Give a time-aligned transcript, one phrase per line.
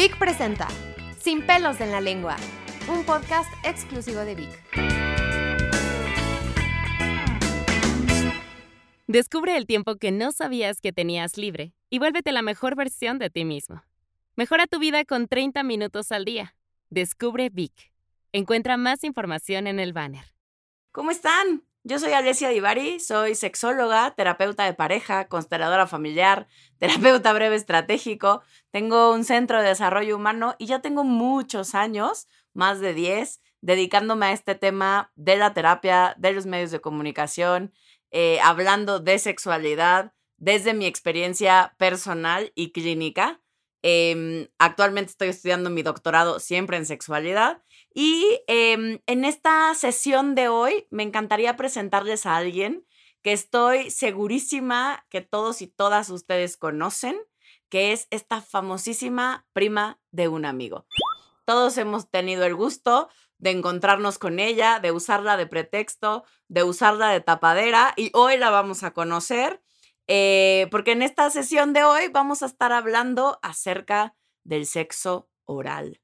[0.00, 0.66] Vic presenta
[1.18, 2.34] Sin pelos en la lengua,
[2.88, 4.48] un podcast exclusivo de Vic.
[9.06, 13.28] Descubre el tiempo que no sabías que tenías libre y vuélvete la mejor versión de
[13.28, 13.84] ti mismo.
[14.36, 16.54] Mejora tu vida con 30 minutos al día.
[16.88, 17.92] Descubre Vic.
[18.32, 20.24] Encuentra más información en el banner.
[20.92, 21.62] ¿Cómo están?
[21.82, 26.46] Yo soy Alessia Divari, soy sexóloga, terapeuta de pareja, consteladora familiar,
[26.78, 28.42] terapeuta breve estratégico.
[28.70, 34.26] Tengo un centro de desarrollo humano y ya tengo muchos años, más de 10, dedicándome
[34.26, 37.72] a este tema de la terapia, de los medios de comunicación,
[38.10, 43.40] eh, hablando de sexualidad desde mi experiencia personal y clínica.
[43.82, 47.62] Em, actualmente estoy estudiando mi doctorado siempre en sexualidad
[47.92, 52.86] y em, en esta sesión de hoy me encantaría presentarles a alguien
[53.22, 57.18] que estoy segurísima que todos y todas ustedes conocen,
[57.68, 60.86] que es esta famosísima prima de un amigo.
[61.44, 67.10] Todos hemos tenido el gusto de encontrarnos con ella, de usarla de pretexto, de usarla
[67.10, 69.62] de tapadera y hoy la vamos a conocer
[70.12, 76.00] eh, porque en esta sesión de hoy vamos a estar hablando acerca del sexo oral.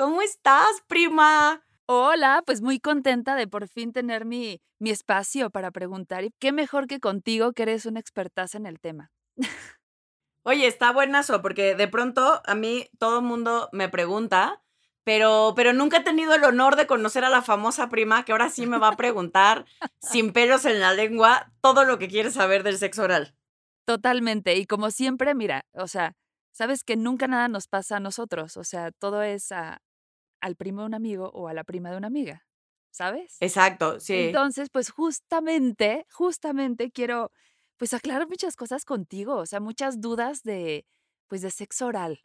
[0.00, 1.62] ¿Cómo estás, prima?
[1.84, 6.24] Hola, pues muy contenta de por fin tener mi, mi espacio para preguntar.
[6.24, 9.10] Y qué mejor que contigo, que eres una expertaza en el tema.
[10.42, 14.62] Oye, está buenazo, porque de pronto a mí todo el mundo me pregunta
[15.04, 18.48] pero, pero nunca he tenido el honor de conocer a la famosa prima que ahora
[18.48, 19.66] sí me va a preguntar,
[20.00, 23.34] sin pelos en la lengua, todo lo que quiere saber del sexo oral.
[23.84, 24.56] Totalmente.
[24.56, 26.14] Y como siempre, mira, o sea,
[26.52, 28.56] sabes que nunca nada nos pasa a nosotros.
[28.56, 29.52] O sea, todo es
[30.40, 32.46] al primo de un amigo o a la prima de una amiga.
[32.92, 33.36] ¿Sabes?
[33.40, 34.14] Exacto, sí.
[34.14, 37.30] Entonces, pues justamente, justamente quiero
[37.76, 40.84] pues aclarar muchas cosas contigo, o sea, muchas dudas de
[41.28, 42.24] pues de sexo oral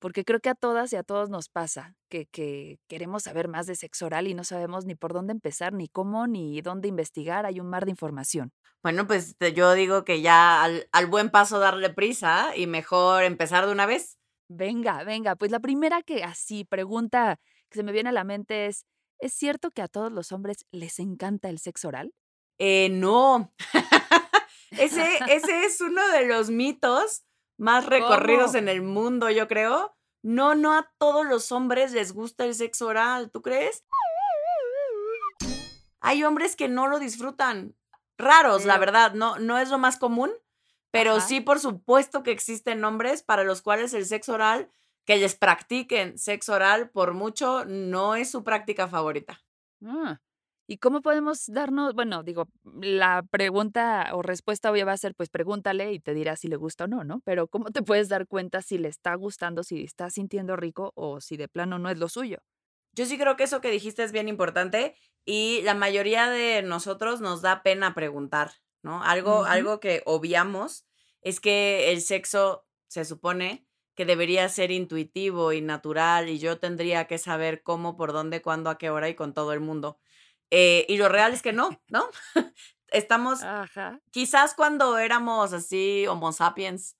[0.00, 3.76] porque creo que a todas y a todos nos pasa que, queremos saber más de
[3.76, 7.46] sexo oral y no sabemos ni por dónde empezar, ni cómo, ni dónde investigar.
[7.46, 8.52] Hay un mar de información.
[8.82, 13.66] Bueno, pues yo digo que ya al, al buen paso darle prisa y mejor empezar
[13.66, 14.18] de una vez.
[14.52, 17.38] Venga, venga, pues la primera que así pregunta
[17.68, 18.84] que se me viene a la mente es,
[19.20, 22.12] ¿es cierto que a todos los hombres les encanta el sexo oral?
[22.58, 23.54] Eh, no.
[24.72, 27.22] ese, ese es uno de los mitos
[27.58, 29.96] más recorridos en el mundo, yo creo.
[30.20, 33.84] No, no a todos los hombres les gusta el sexo oral, ¿tú crees?
[36.00, 37.76] Hay hombres que no lo disfrutan.
[38.18, 40.32] Raros, la verdad, no, no es lo más común,
[40.90, 44.70] pero sí, por supuesto que existen hombres para los cuales el sexo oral,
[45.04, 49.40] que les practiquen sexo oral por mucho, no es su práctica favorita.
[49.84, 50.20] Ah.
[50.66, 52.46] ¿Y cómo podemos darnos, bueno, digo,
[52.80, 56.54] la pregunta o respuesta obvia va a ser, pues pregúntale y te dirá si le
[56.54, 57.22] gusta o no, ¿no?
[57.24, 61.20] Pero ¿cómo te puedes dar cuenta si le está gustando, si está sintiendo rico o
[61.20, 62.38] si de plano no es lo suyo?
[62.92, 67.20] Yo sí creo que eso que dijiste es bien importante y la mayoría de nosotros
[67.20, 69.02] nos da pena preguntar, ¿no?
[69.02, 70.86] Algo, algo que obviamos
[71.22, 77.06] es que el sexo se supone que debería ser intuitivo y natural y yo tendría
[77.06, 79.98] que saber cómo, por dónde, cuándo, a qué hora y con todo el mundo.
[80.50, 82.08] Eh, y lo real es que no, ¿no?
[82.88, 83.40] Estamos,
[84.10, 86.96] quizás cuando éramos así Homo sapiens,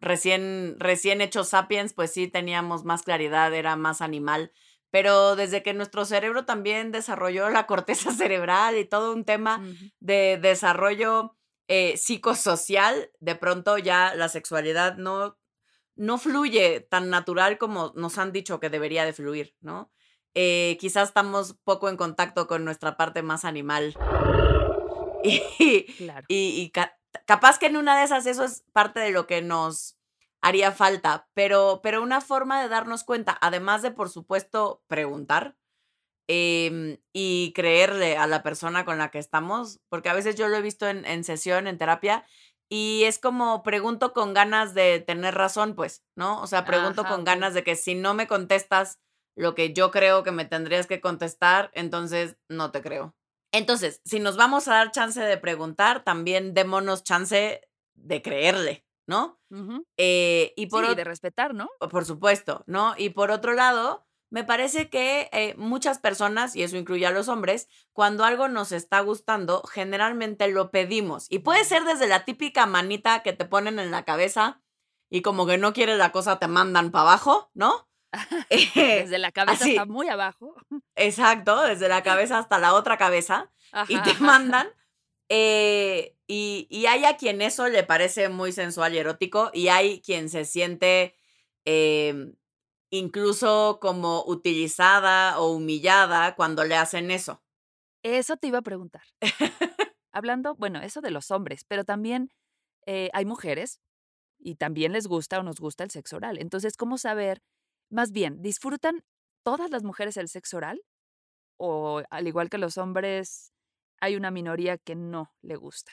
[0.00, 4.52] recién, recién hechos sapiens, pues sí teníamos más claridad, era más animal.
[4.96, 9.62] Pero desde que nuestro cerebro también desarrolló la corteza cerebral y todo un tema
[10.00, 11.36] de desarrollo
[11.68, 15.36] eh, psicosocial, de pronto ya la sexualidad no,
[15.96, 19.92] no fluye tan natural como nos han dicho que debería de fluir, ¿no?
[20.32, 23.94] Eh, quizás estamos poco en contacto con nuestra parte más animal.
[26.28, 26.72] Y,
[27.26, 29.95] capaz que en una de esas eso es parte de lo que nos
[30.46, 35.56] haría falta, pero, pero una forma de darnos cuenta, además de, por supuesto, preguntar
[36.28, 40.56] em, y creerle a la persona con la que estamos, porque a veces yo lo
[40.56, 42.24] he visto en, sesión, en terapia,
[42.68, 46.40] y es como pregunto con ganas de tener razón, pues, ¿no?
[46.40, 49.00] O sea, pregunto con ganas de que si no me contestas
[49.36, 53.16] lo que yo creo que me tendrías que contestar, entonces no te creo.
[53.52, 59.40] Entonces, si nos vamos a dar chance de preguntar, también démonos chance de creerle, ¿no?
[59.96, 61.68] Eh, y por sí, de respetar, ¿no?
[61.90, 62.94] Por supuesto, ¿no?
[62.96, 67.28] Y por otro lado, me parece que eh, muchas personas, y eso incluye a los
[67.28, 71.26] hombres, cuando algo nos está gustando, generalmente lo pedimos.
[71.30, 74.62] Y puede ser desde la típica manita que te ponen en la cabeza
[75.08, 77.88] y como que no quieres la cosa, te mandan para abajo, ¿no?
[78.74, 80.54] desde la cabeza hasta muy abajo.
[80.96, 83.52] Exacto, desde la cabeza hasta la otra cabeza.
[83.88, 84.68] y te mandan.
[85.28, 89.50] Eh, y, hay a quien eso le parece muy sensual y erótico.
[89.52, 91.14] Y hay quien se siente
[91.64, 92.34] em,
[92.90, 97.42] incluso como utilizada o humillada cuando le hacen eso.
[98.02, 99.02] Eso te iba a preguntar.
[100.12, 102.30] Hablando, bueno, eso de los hombres, pero también
[102.86, 103.80] eh, hay mujeres
[104.38, 106.38] y también les gusta o nos gusta el sexo oral.
[106.38, 107.42] Entonces, ¿cómo saber?
[107.90, 109.04] Más bien, ¿disfrutan
[109.42, 110.80] todas las mujeres el sexo oral?
[111.58, 113.52] ¿O al igual que los hombres,
[114.00, 115.92] hay una minoría que no le gusta?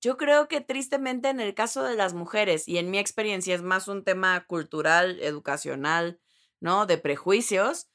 [0.00, 3.62] Yo creo que tristemente en el caso de las mujeres, y en mi experiencia es
[3.62, 6.20] más un tema cultural, educacional,
[6.60, 6.86] ¿no?
[6.86, 7.88] De prejuicios,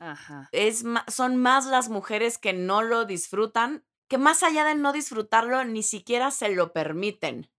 [0.52, 5.64] Es, son más las mujeres que no lo disfrutan, que más allá de no disfrutarlo,
[5.66, 7.52] ni siquiera se lo permiten.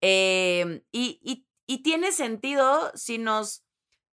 [0.00, 3.64] Em, y, y, tiene sentido si nos,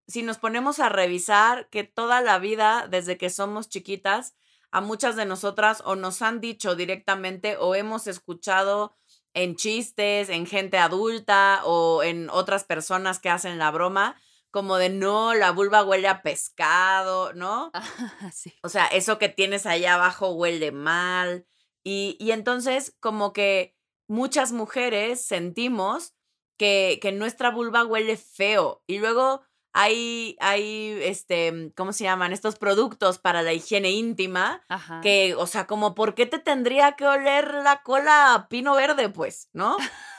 [0.08, 4.36] si nos ponemos a revisar que toda la vida, desde que somos chiquitas,
[4.72, 8.96] a muchas de nosotras o nos han dicho directamente o hemos escuchado
[9.34, 14.16] en chistes, en gente adulta o en otras personas que hacen la broma,
[14.50, 17.72] como de no, la vulva huele a pescado, ¿no?
[18.34, 18.54] sí.
[18.64, 21.46] O sea, eso que tienes ahí abajo huele mal.
[21.84, 23.76] Y, y entonces, como que
[24.08, 26.14] muchas mujeres sentimos
[26.58, 28.82] que, que nuestra vulva huele feo.
[28.88, 29.42] Y luego
[29.78, 32.32] hay, hay, este, ¿cómo se llaman?
[32.32, 34.64] Estos productos para la higiene íntima,
[35.02, 39.10] que, o sea, como, ¿por qué te tendría que oler la cola a pino verde,
[39.10, 39.76] pues, no?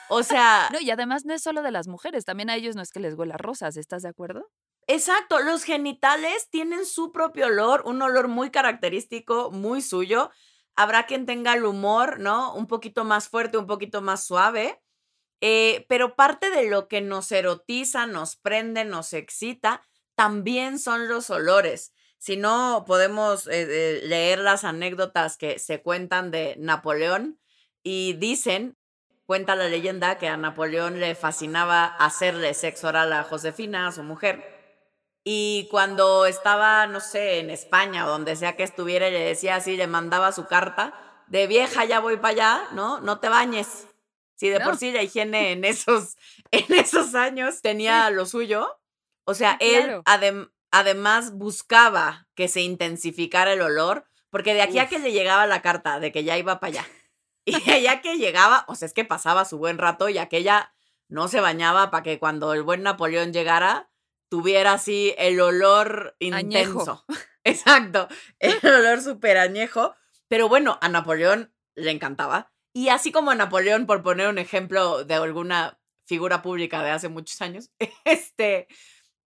[0.09, 0.69] O sea...
[0.73, 3.01] no, y además no es solo de las mujeres, también a ellos no es que
[3.01, 4.47] les huela rosas, ¿estás de acuerdo?
[4.87, 10.31] Exacto, los genitales tienen su propio olor, un olor muy característico, muy suyo.
[10.77, 12.55] Habrá quien tenga el humor, ¿no?
[12.55, 14.81] Un poquito más fuerte, un poquito más suave.
[15.41, 19.83] Eh, pero parte de lo que nos erotiza, nos prende, nos excita,
[20.15, 21.93] también son los olores.
[22.19, 27.39] Si no, podemos eh, eh, leer las anécdotas que se cuentan de Napoleón
[27.83, 28.77] y dicen,
[29.27, 34.03] cuenta la leyenda, que a Napoleón le fascinaba hacerle sexo oral a Josefina, a su
[34.03, 34.57] mujer.
[35.23, 39.77] Y cuando estaba, no sé, en España o donde sea que estuviera, le decía así,
[39.77, 40.95] le mandaba su carta,
[41.27, 43.01] de vieja ya voy para allá, ¿no?
[43.01, 43.87] No te bañes.
[44.37, 46.17] Si de por sí la higiene en esos,
[46.51, 48.81] en esos años tenía lo suyo,
[49.25, 50.03] o sea, él
[50.71, 55.63] además buscaba que se intensificara el olor, porque de aquí a que le llegaba la
[55.63, 56.87] carta de que ya iba para allá,
[57.45, 60.75] y de allá que llegaba, o sea, es que pasaba su buen rato y aquella
[61.09, 63.91] no se bañaba para que cuando el buen Napoleón llegara,
[64.29, 67.05] tuviera así el olor intenso.
[67.45, 68.09] Exacto,
[68.41, 69.95] el olor súper añejo.
[70.29, 72.53] Pero bueno, a Napoleón le encantaba.
[72.77, 77.41] Y así como Napoleón, por poner un ejemplo de alguna figura pública de hace muchos
[77.41, 77.71] años,
[78.05, 78.69] este,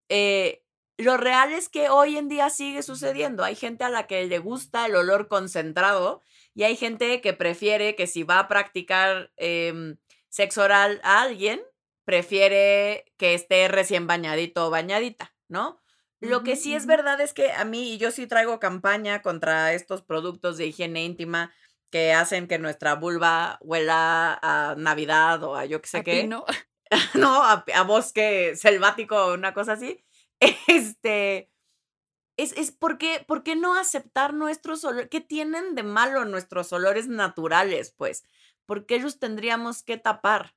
[0.08, 0.62] eh,
[0.98, 3.42] lo real es que hoy en día sigue sucediendo.
[3.42, 6.22] Hay gente a la que le gusta el olor concentrado
[6.54, 9.96] y hay gente que prefiere que si va a practicar em,
[10.28, 11.60] sexo oral a alguien,
[12.04, 15.80] prefiere que esté recién bañadito o bañadita, ¿no?
[16.20, 19.72] Lo que sí es verdad es que a mí, y yo sí traigo campaña contra
[19.72, 21.52] estos productos de higiene íntima
[21.90, 26.28] que hacen que nuestra vulva huela a Navidad o a yo qué sé qué.
[27.14, 30.04] no, a, bosque selvático o una cosa así.
[30.68, 31.50] Este,
[32.38, 35.10] es, es ¿por, qué, ¿por qué no aceptar nuestros olores?
[35.10, 38.24] ¿Qué tienen de malo nuestros olores naturales, pues?
[38.64, 40.54] ¿Por qué los tendríamos que tapar?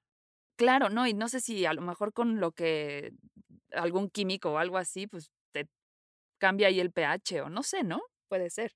[0.56, 3.12] Claro, no, y no sé si a lo mejor con lo que
[3.74, 5.68] algún químico o algo así, pues te
[6.38, 8.02] cambia ahí el pH o no sé, ¿no?
[8.30, 8.74] Puede ser.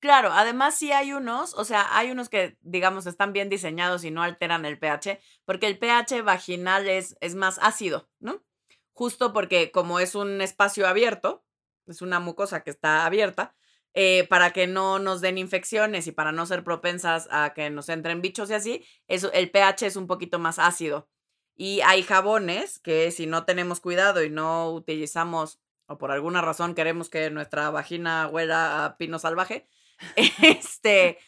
[0.00, 4.12] Claro, además sí hay unos, o sea, hay unos que, digamos, están bien diseñados y
[4.12, 8.44] no alteran el pH, porque el pH vaginal es, es más ácido, ¿no?
[8.92, 11.44] Justo porque como es un espacio abierto,
[11.86, 13.56] es una mucosa que está abierta,
[13.94, 17.88] eh, para que no nos den infecciones y para no ser propensas a que nos
[17.88, 21.08] entren bichos y así, el pH es un poquito más ácido.
[21.56, 26.76] Y hay jabones que si no tenemos cuidado y no utilizamos, o por alguna razón
[26.76, 29.66] queremos que nuestra vagina huela a pino salvaje,
[30.42, 31.18] este,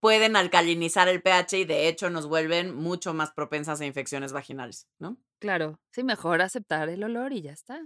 [0.00, 4.88] pueden alcalinizar el pH y de hecho nos vuelven mucho más propensas a infecciones vaginales,
[4.98, 5.16] ¿no?
[5.38, 7.80] Claro, sí, mejor aceptar el olor y ya está.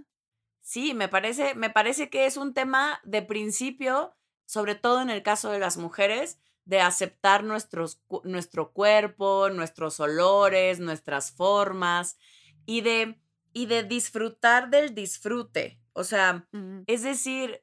[0.61, 5.21] Sí, me parece, me parece que es un tema de principio, sobre todo en el
[5.21, 12.17] caso de las mujeres, de aceptar nuestros, nuestro cuerpo, nuestros olores, nuestras formas
[12.65, 13.19] y de,
[13.51, 15.79] y de disfrutar del disfrute.
[15.91, 16.47] O sea,
[16.87, 17.61] es decir,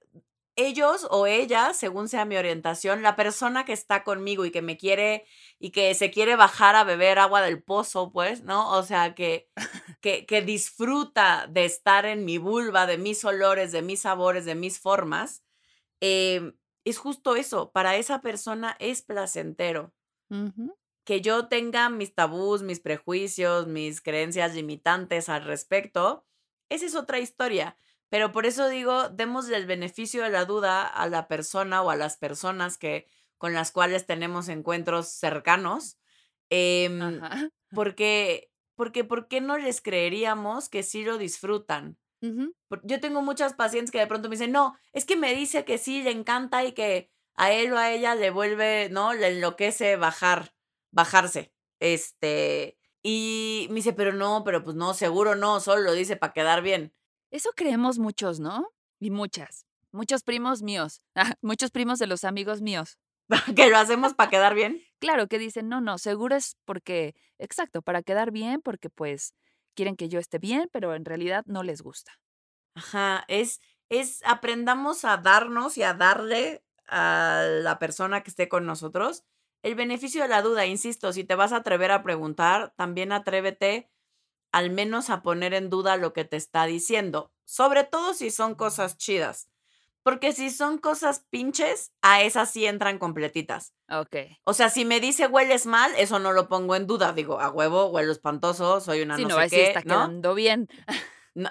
[0.57, 4.77] ellos o ella, según sea mi orientación, la persona que está conmigo y que me
[4.77, 5.25] quiere
[5.59, 8.71] y que se quiere bajar a beber agua del pozo, pues, ¿no?
[8.77, 9.49] O sea, que,
[10.01, 14.55] que, que disfruta de estar en mi vulva, de mis olores, de mis sabores, de
[14.55, 15.43] mis formas,
[16.01, 16.53] eh,
[16.85, 19.93] es justo eso, para esa persona es placentero.
[21.05, 26.25] Que yo tenga mis tabús, mis prejuicios, mis creencias limitantes al respecto,
[26.69, 27.77] esa es otra historia
[28.11, 31.97] Pero por eso digo, démosle el beneficio de la duda a la persona o a
[31.97, 33.07] las personas que
[33.39, 35.99] con las cuales tenemos encuentros cercanos.
[36.51, 37.21] em,
[37.73, 41.99] porque, porque, ¿por qué no les creeríamos que sí lo disfrutan?
[42.85, 45.79] Yo tengo muchas pacientes que de pronto me dicen, no, es que me dice que
[45.79, 49.13] sí, le encanta y que a él o a ella le vuelve, ¿no?
[49.15, 50.55] Le enloquece bajar,
[50.93, 51.53] bajarse.
[51.81, 56.33] Este, y me dice, pero no, pero pues no, seguro no, solo lo dice para
[56.33, 56.93] quedar bien.
[57.31, 58.69] Eso creemos muchos, ¿no?
[58.99, 59.67] Y muchas.
[59.93, 61.03] Muchos primos míos.
[61.43, 62.99] Muchos primos de los amigos míos.
[63.57, 64.83] que lo hacemos para quedar bien.
[64.99, 69.35] Claro, que dicen, no, no, seguro es porque, exacto, para quedar bien, porque pues
[69.75, 72.13] quieren que yo esté bien, pero en realidad no les gusta.
[72.75, 78.67] Ajá, es, es aprendamos a darnos y a darle a la persona que esté con
[78.67, 79.25] nosotros
[79.63, 80.67] el beneficio de la duda.
[80.67, 83.91] Insisto, si te vas a atrever a preguntar, también atrévete
[84.53, 88.55] al menos a poner en duda lo que te está diciendo, sobre todo si son
[88.55, 89.49] cosas chidas.
[90.03, 93.75] Porque si son cosas pinches, a esas sí entran completitas.
[93.91, 94.17] Ok.
[94.45, 97.13] O sea, si me dice hueles mal, eso no lo pongo en duda.
[97.13, 100.07] Digo, a huevo, huelo espantoso, soy una Sí, no, no, sé qué, está ¿no?
[100.07, 100.69] quedando bien.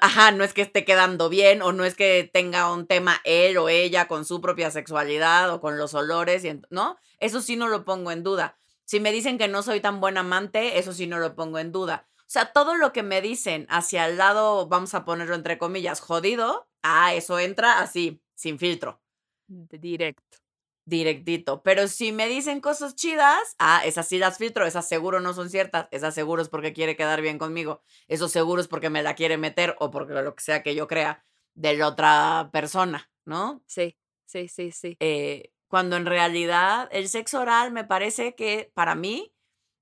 [0.02, 3.58] Ajá, no es que esté quedando bien o no es que tenga un tema él
[3.58, 6.98] o ella con su propia sexualidad o con los olores, y ¿no?
[7.20, 8.58] Eso sí no lo pongo en duda.
[8.84, 11.72] Si me dicen que no soy tan buen amante, eso sí no lo pongo en
[11.72, 12.09] duda.
[12.30, 16.00] O sea, todo lo que me dicen hacia el lado, vamos a ponerlo entre comillas,
[16.00, 19.02] jodido, ah, eso entra así, sin filtro,
[19.48, 20.38] De- Directo.
[20.86, 21.64] directito.
[21.64, 25.50] Pero si me dicen cosas chidas, ah, esas sí las filtro, esas seguro no son
[25.50, 29.16] ciertas, esas seguro es porque quiere quedar bien conmigo, eso seguro es porque me la
[29.16, 33.64] quiere meter o porque lo que sea que yo crea de la otra persona, ¿no?
[33.66, 34.98] Sí, sí, sí, sí.
[35.00, 39.34] Eh, cuando en realidad el sexo oral me parece que para mí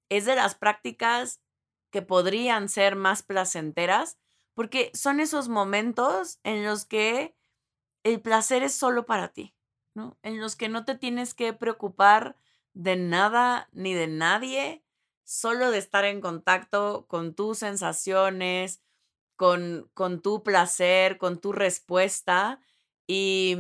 [0.09, 1.41] es de las prácticas
[1.91, 4.17] que podrían ser más placenteras
[4.53, 7.35] porque son esos momentos en los que
[8.03, 9.55] el placer es solo para ti,
[9.93, 10.17] ¿no?
[10.23, 12.37] En los que no te tienes que preocupar
[12.73, 14.83] de nada ni de nadie,
[15.23, 18.81] solo de estar en contacto con tus sensaciones,
[19.35, 22.59] con, con tu placer, con tu respuesta
[23.07, 23.57] y,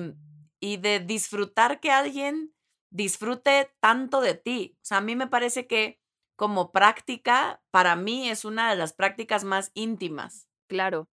[0.59, 2.53] y de disfrutar que alguien
[2.89, 4.77] disfrute tanto de ti.
[4.81, 5.99] O sea, a mí me parece que
[6.37, 10.47] como práctica, para mí es una de las prácticas más íntimas.
[10.69, 11.09] Claro.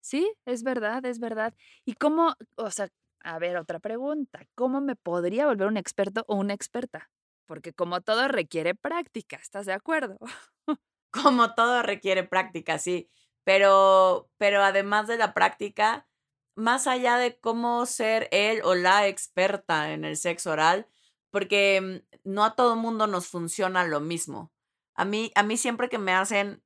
[0.00, 1.54] Sí, es verdad, es verdad.
[1.84, 2.88] ¿Y cómo, o sea,
[3.22, 7.10] a ver, otra pregunta, ¿cómo me podría volver un experto o una experta?
[7.46, 10.18] Porque como todo requiere práctica, ¿estás de acuerdo?
[11.12, 13.10] Como todo requiere práctica, sí.
[13.44, 16.06] Pero, pero además de la práctica,
[16.54, 20.86] más allá de cómo ser él o la experta en el sexo oral,
[21.30, 24.52] porque mm, no a todo mundo nos funciona lo mismo.
[24.94, 26.62] A mí, a mí siempre que me hacen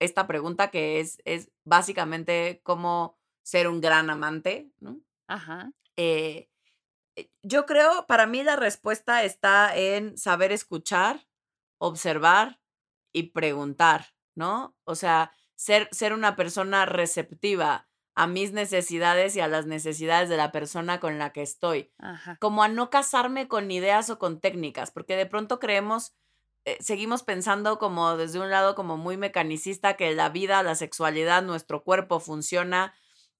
[0.00, 5.00] esta pregunta, que es, es básicamente cómo ser un gran amante, ¿no?
[5.26, 5.72] Ajá.
[5.96, 6.48] Eh,
[7.16, 11.26] eh, yo creo, para mí la respuesta está en saber escuchar,
[11.78, 12.60] observar
[13.12, 14.76] y preguntar, ¿no?
[14.84, 17.87] O sea, ser, ser una persona receptiva
[18.18, 21.92] a mis necesidades y a las necesidades de la persona con la que estoy.
[21.98, 22.36] Ajá.
[22.40, 26.16] Como a no casarme con ideas o con técnicas, porque de pronto creemos,
[26.64, 31.44] eh, seguimos pensando como desde un lado como muy mecanicista que la vida, la sexualidad,
[31.44, 32.92] nuestro cuerpo funciona,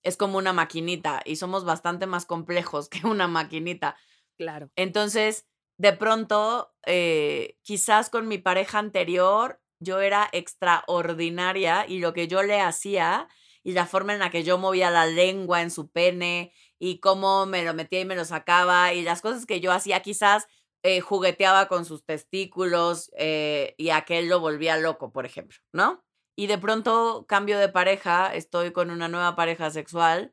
[0.04, 3.96] es como una maquinita y somos bastante más complejos que una maquinita.
[4.36, 4.70] Claro.
[4.76, 12.28] Entonces, de pronto, eh, quizás con mi pareja anterior, yo era extraordinaria y lo que
[12.28, 13.26] yo le hacía
[13.62, 17.46] y la forma en la que yo movía la lengua en su pene y cómo
[17.46, 20.46] me lo metía y me lo sacaba y las cosas que yo hacía, quizás
[20.82, 26.04] eh, jugueteaba con sus testículos eh, y aquel lo volvía loco, por ejemplo, ¿no?
[26.36, 30.32] Y de pronto cambio de pareja, estoy con una nueva pareja sexual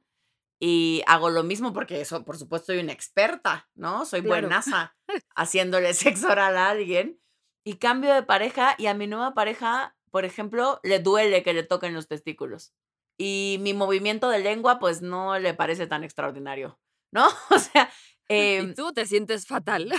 [0.59, 4.05] y hago lo mismo porque eso, por supuesto, soy una experta, ¿no?
[4.05, 4.47] Soy Claro.
[4.47, 4.95] buenaza
[5.35, 7.19] haciéndole sexo oral a alguien.
[7.65, 11.63] Y cambio de pareja y a mi nueva pareja, por ejemplo, le duele que le
[11.63, 12.73] toquen los testículos.
[13.17, 16.79] Y mi movimiento de lengua, pues no le parece tan extraordinario,
[17.11, 17.27] ¿no?
[17.49, 17.89] O sea,
[18.29, 19.91] y em, tú te sientes fatal.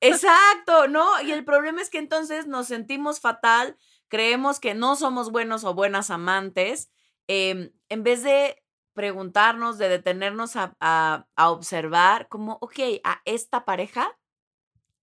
[0.00, 1.20] Exacto, ¿no?
[1.22, 3.76] Y el problema es que entonces nos sentimos fatal,
[4.08, 6.90] creemos que no somos buenos o buenas amantes,
[7.28, 8.62] em, en vez de
[8.94, 14.18] preguntarnos, de detenernos a, a- a observar como, ok, a esta pareja,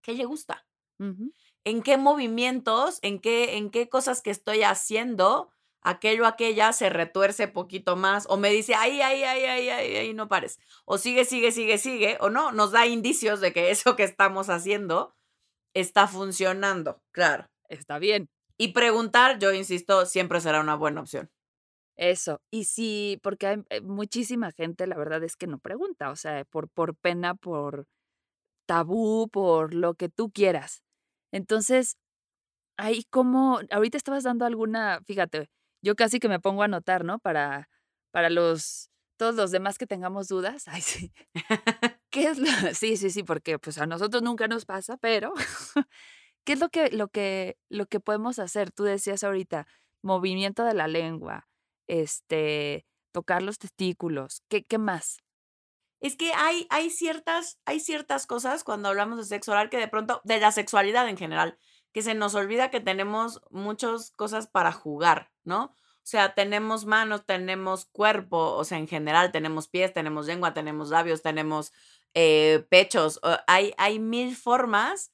[0.02, 0.66] ¿qué le gusta?
[1.66, 5.52] ¿En qué movimientos, en qué, en qué cosas que estoy haciendo,
[5.88, 10.14] aquello aquella se retuerce poquito más o me dice, ay, ay, ay, ay, ay, ay,
[10.14, 10.60] no pares.
[10.86, 14.50] O sigue, sigue, sigue, sigue, o no, nos da indicios de que eso que estamos
[14.50, 15.16] haciendo
[15.74, 17.48] está funcionando, claro.
[17.70, 18.30] Está bien.
[18.58, 21.30] Y preguntar, yo insisto, siempre será una buena opción.
[21.96, 22.42] Eso.
[22.52, 26.44] Y sí, porque hay eh, muchísima gente, la verdad es que no pregunta, o sea,
[26.46, 27.88] por, por pena, por
[28.68, 30.84] tabú, por lo que tú quieras.
[31.32, 31.98] Entonces,
[32.78, 35.50] ahí como, ahorita estabas dando alguna, fíjate,
[35.82, 37.20] yo casi que me pongo a anotar, ¿no?
[37.20, 37.70] Para,
[38.12, 40.68] para los, todos los demás que tengamos dudas.
[40.68, 41.14] Ay, sí.
[42.10, 42.48] ¿Qué es lo?
[42.74, 45.34] Sí, sí, sí, porque pues a nosotros nunca nos pasa, pero
[46.46, 48.72] ¿qué es lo que, lo que, lo que podemos hacer?
[48.72, 49.68] Tú decías ahorita,
[50.02, 51.48] movimiento de la lengua,
[51.88, 55.20] este, tocar los testículos, ¿qué, qué más?
[56.00, 59.88] Es que hay, hay, ciertas, hay ciertas cosas cuando hablamos de sexo oral que de
[59.88, 61.58] pronto, de la sexualidad en general,
[61.92, 65.74] que se nos olvida que tenemos muchas cosas para jugar, ¿no?
[66.08, 70.90] O sea, tenemos manos, tenemos cuerpo, o sea, en general tenemos pies, tenemos lengua, tenemos
[70.90, 71.74] labios, tenemos
[72.14, 73.20] eh, pechos.
[73.46, 75.12] Hay, hay mil formas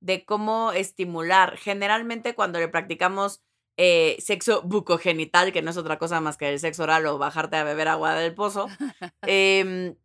[0.00, 1.56] de cómo estimular.
[1.56, 3.42] Generalmente cuando le practicamos
[3.76, 7.56] eh, sexo bucogenital, que no es otra cosa más que el sexo oral o bajarte
[7.56, 8.68] a beber agua del pozo,
[9.22, 9.96] em,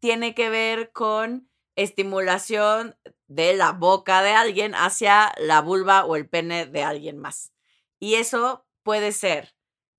[0.00, 2.96] tiene que ver con estimulación
[3.28, 7.52] de la boca de alguien hacia la vulva o el pene de alguien más.
[7.98, 9.56] Y eso puede ser,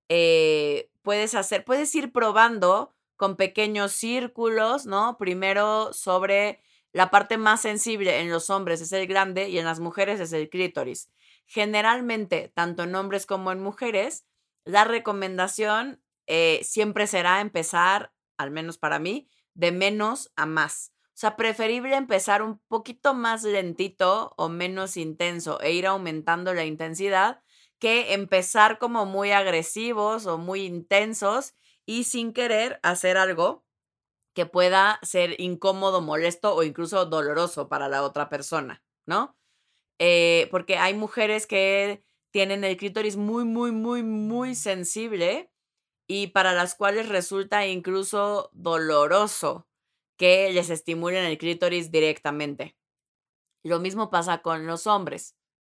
[0.08, 5.18] eh, puedes hacer, puedes ir probando con pequeños círculos, ¿no?
[5.18, 6.62] Primero sobre
[6.94, 10.32] la parte más sensible en los hombres es el grande y en las mujeres es
[10.32, 11.10] el clítoris.
[11.46, 14.26] Generalmente, tanto en hombres como en mujeres,
[14.64, 20.94] la recomendación eh, siempre será empezar, al menos para mí, de menos a más.
[21.08, 26.66] O sea, preferible empezar un poquito más lentito o menos intenso e ir aumentando la
[26.66, 27.42] intensidad
[27.80, 31.54] que empezar como muy agresivos o muy intensos
[31.86, 33.64] y sin querer hacer algo
[34.34, 39.38] que pueda ser incómodo, molesto o incluso doloroso para la otra persona, ¿no?
[40.00, 45.50] Eh, porque hay mujeres que tienen el clítoris muy, muy, muy, muy sensible
[46.08, 49.68] y para las cuales resulta incluso doloroso
[50.18, 52.76] que les estimulen el clítoris directamente.
[53.64, 55.36] Lo mismo pasa con los hombres.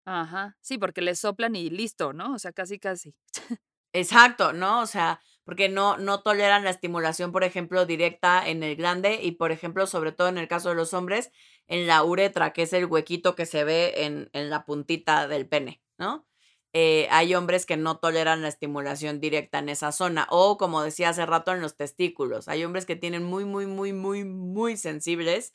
[0.08, 2.34] Ajá, sí, porque les soplan y listo, ¿no?
[2.34, 3.14] O sea, casi, casi.
[3.92, 4.80] Exacto, ¿no?
[4.82, 9.32] O sea, porque no, no toleran la estimulación, por ejemplo, directa en el glande y,
[9.32, 11.32] por ejemplo, sobre todo en el caso de los hombres,
[11.66, 15.48] en la uretra, que es el huequito que se ve en, en la puntita del
[15.48, 16.26] pene, ¿no?
[16.72, 21.08] Eh, hay hombres que no toleran la estimulación directa en esa zona o, como decía
[21.08, 22.48] hace rato, en los testículos.
[22.48, 25.54] Hay hombres que tienen muy, muy, muy, muy, muy sensibles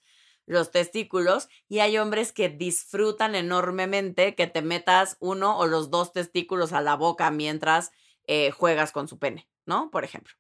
[0.51, 6.11] los testículos y hay hombres que disfrutan enormemente que te metas uno o los dos
[6.11, 7.91] testículos a la boca mientras
[8.27, 9.89] eh, juegas con su pene, ¿no?
[9.91, 10.33] Por ejemplo.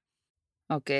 [0.67, 0.91] Ok.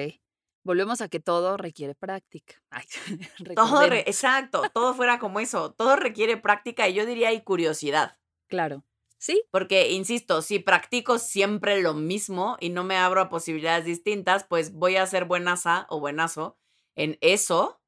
[0.64, 2.64] Volvemos a que todo requiere práctica.
[3.56, 5.74] todo, exacto, todo fuera como eso.
[5.74, 8.18] Todo requiere práctica y yo diría y curiosidad.
[8.48, 8.86] Claro.
[9.18, 9.44] Sí.
[9.52, 14.72] Porque, insisto, si practico siempre lo mismo y no me abro a posibilidades distintas, pues
[14.72, 16.58] voy a ser buenaza o buenazo
[16.96, 17.81] en eso,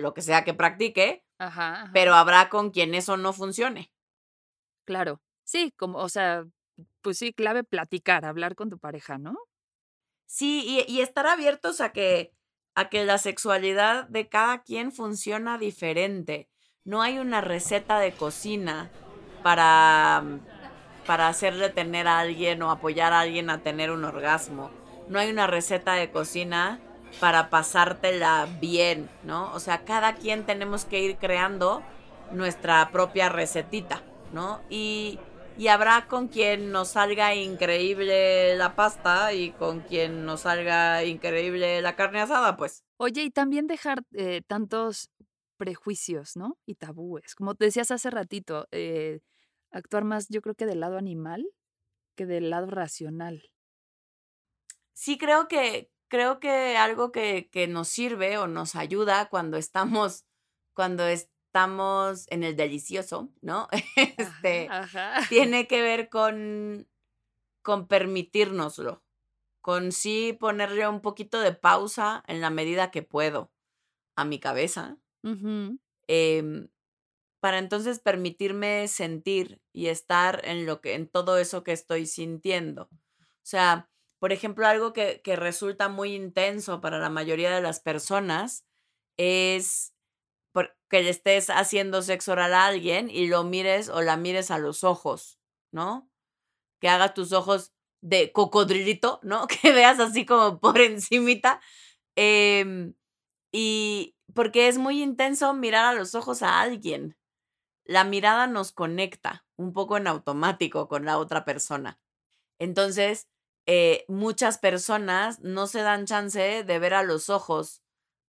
[0.00, 3.92] lo que sea que practique, ajá, pero habrá con quien eso no funcione.
[4.84, 5.20] Claro.
[5.44, 6.44] Sí, como, o sea,
[7.00, 9.36] pues sí, clave platicar, hablar con tu pareja, ¿no?
[10.26, 12.32] Sí, y, y estar abiertos a que,
[12.74, 16.48] a que la sexualidad de cada quien funciona diferente.
[16.84, 18.90] No hay una receta de cocina
[19.42, 20.22] para
[21.08, 24.70] para hacerle tener a alguien o apoyar a alguien a tener un orgasmo.
[25.08, 26.80] No hay una receta de cocina
[27.20, 29.52] para pasártela bien, ¿no?
[29.54, 31.82] O sea, cada quien tenemos que ir creando
[32.32, 34.60] nuestra propia recetita, ¿no?
[34.68, 35.18] Y,
[35.56, 41.82] y habrá con quien nos salga increíble la pasta y con quien nos salga increíble
[41.82, 42.84] la carne asada, pues.
[42.96, 45.10] Oye, y también dejar eh, tantos
[45.56, 46.58] prejuicios, ¿no?
[46.66, 47.34] Y tabúes.
[47.34, 49.20] Como te decías hace ratito, eh,
[49.70, 51.44] actuar más, yo creo que del lado animal
[52.18, 53.52] que del lado racional.
[54.92, 60.24] Sí, creo que, creo que algo que, que nos sirve o nos ayuda cuando estamos,
[60.74, 63.68] cuando estamos en el delicioso, ¿no?
[64.16, 64.68] Este,
[65.28, 66.88] tiene que ver con,
[67.62, 69.02] con permitírnoslo,
[69.60, 73.52] con sí ponerle un poquito de pausa en la medida que puedo
[74.16, 74.98] a mi cabeza
[77.40, 82.88] para entonces permitirme sentir y estar en lo que, en todo eso que estoy sintiendo.
[83.20, 83.88] O sea,
[84.18, 88.64] por ejemplo, algo que, que resulta muy intenso para la mayoría de las personas
[89.16, 89.94] es
[90.88, 94.58] que le estés haciendo sexo oral a alguien y lo mires o la mires a
[94.58, 95.38] los ojos,
[95.70, 96.10] ¿no?
[96.80, 99.46] Que hagas tus ojos de cocodrilito, ¿no?
[99.62, 101.60] Que veas así como por encimita.
[102.16, 102.94] Em,
[103.52, 107.18] y porque es muy intenso mirar a los ojos a alguien
[107.88, 111.98] la mirada nos conecta un poco en automático con la otra persona.
[112.60, 113.28] Entonces,
[113.70, 117.82] eh, muchas personas no se dan chance de ver a los ojos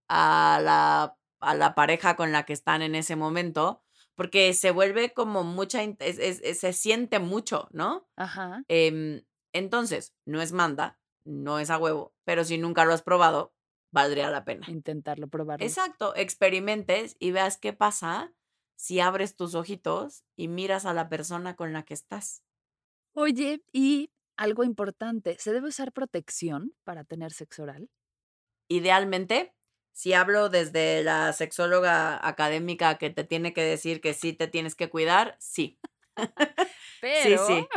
[0.09, 3.85] a la, a la pareja con la que están en ese momento,
[4.17, 8.09] porque se vuelve como mucha, se siente mucho, ¿no?
[8.17, 8.65] Ajá.
[8.67, 9.23] Em,
[9.53, 13.55] entonces, no es manda, no es a huevo, pero si nunca lo has probado,
[13.93, 14.67] valdría la pena.
[14.69, 15.65] Intentarlo, probarlo.
[15.65, 18.35] Exacto, experimentes y veas qué pasa
[18.75, 22.43] si abres tus ojitos y miras a la persona con la que estás.
[23.15, 27.91] Oye, y algo importante, ¿se debe usar protección para tener sexo oral?
[28.69, 29.55] Idealmente,
[29.93, 34.75] si hablo desde la sexóloga académica que te tiene que decir que sí te tienes
[34.75, 35.79] que cuidar, sí.
[37.01, 37.47] Pero...
[37.47, 37.69] Sí, sí.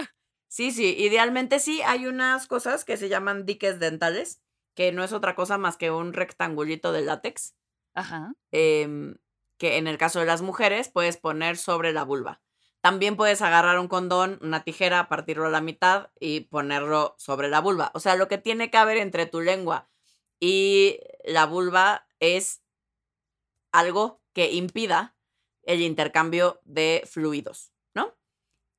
[0.47, 1.81] Sí, sí, idealmente sí.
[1.85, 4.41] Hay unas cosas que se llaman diques dentales,
[4.75, 7.55] que no es otra cosa más que un rectangulito de látex.
[7.93, 8.33] Ajá.
[8.51, 9.15] Em,
[9.57, 12.41] que en el caso de las mujeres puedes poner sobre la vulva.
[12.81, 17.61] También puedes agarrar un condón, una tijera, partirlo a la mitad y ponerlo sobre la
[17.61, 17.91] vulva.
[17.93, 19.87] O sea, lo que tiene que haber entre tu lengua
[20.39, 22.63] y la vulva es
[23.71, 25.15] algo que impida
[25.63, 28.15] el intercambio de fluidos, ¿no?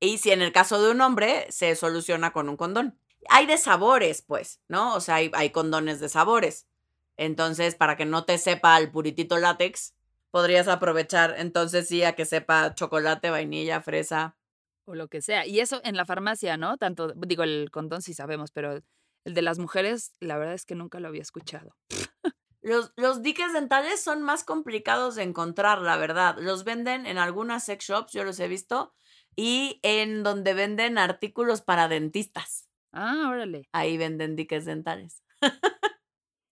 [0.01, 2.99] Y si en el caso de un hombre se soluciona con un condón.
[3.29, 4.97] Hay de sabores, pues, ¿no?
[4.97, 6.67] O sea, hay, hay condones de sabores.
[7.17, 9.95] Entonces, para que no te sepa el puritito látex,
[10.33, 14.37] podrías aprovechar entonces sí a que sepa chocolate, vainilla, fresa.
[14.85, 15.47] O lo que sea.
[15.47, 16.79] Y eso en la farmacia, ¿no?
[16.79, 18.83] Tanto, digo, el condón sí sabemos, pero
[19.25, 21.77] el de las mujeres, la verdad es que nunca lo había escuchado.
[22.62, 26.37] Los, los diques dentales son más complicados de encontrar, la verdad.
[26.38, 28.95] Los venden en algunas sex shops, yo los he visto,
[29.37, 32.68] y en donde venden artículos para dentistas.
[32.92, 33.68] Ah, órale.
[33.73, 35.23] Ahí venden diques dentales.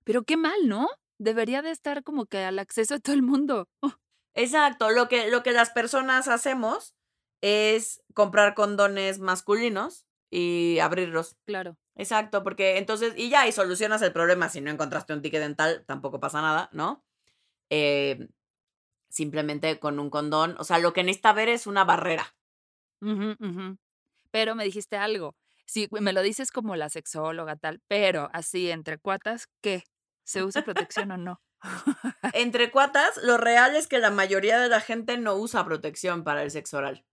[0.05, 0.89] Pero qué mal, ¿no?
[1.21, 3.69] Debería de estar como que al acceso de todo el mundo.
[4.35, 6.95] Exacto, lo que, lo que las personas hacemos
[7.43, 11.37] es comprar condones masculinos y abrirlos.
[11.47, 11.77] Claro.
[11.97, 14.49] Exacto, porque entonces, y ya, y solucionas el problema.
[14.49, 17.05] Si no encontraste un ticket dental, tampoco pasa nada, ¿no?
[17.69, 18.29] Eh,
[19.11, 20.57] simplemente con un condón.
[20.59, 22.35] O sea, lo que necesita ver es una barrera.
[24.31, 25.35] Pero me dijiste algo.
[25.67, 29.85] Si me lo dices como la sexóloga, tal, pero así entre cuatas, ¿qué?
[30.31, 31.43] ¿Se usa protección o no?
[32.35, 36.45] Entre cuatas, lo real es que la mayoría de la gente no usa protección para
[36.45, 37.05] el sexo oral.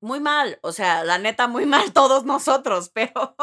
[0.00, 3.36] Muy mal, o sea, la neta, muy mal todos nosotros, pero,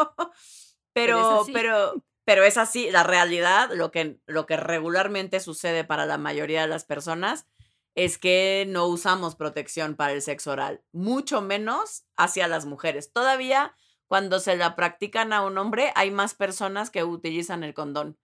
[0.93, 6.17] pero, pero, pero es así, la realidad, lo que, lo que regularmente sucede para la
[6.17, 7.45] mayoría de las personas
[7.93, 13.13] es que no usamos protección para el sexo oral, mucho menos hacia las mujeres.
[13.13, 13.75] Todavía
[14.07, 18.17] cuando se la practican a un hombre, hay más personas que utilizan el condón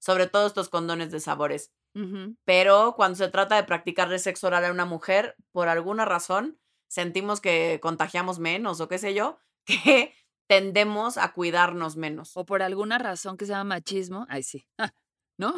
[0.00, 1.72] sobre todo estos condones de sabores.
[2.44, 7.40] Pero cuando se trata de practicarle sexo oral a una mujer, por alguna razón, sentimos
[7.40, 10.14] que contagiamos menos o qué sé yo, que
[10.48, 12.36] tendemos a cuidarnos menos.
[12.36, 14.66] O por alguna razón que se llama machismo, ay sí,
[15.38, 15.54] ¿no?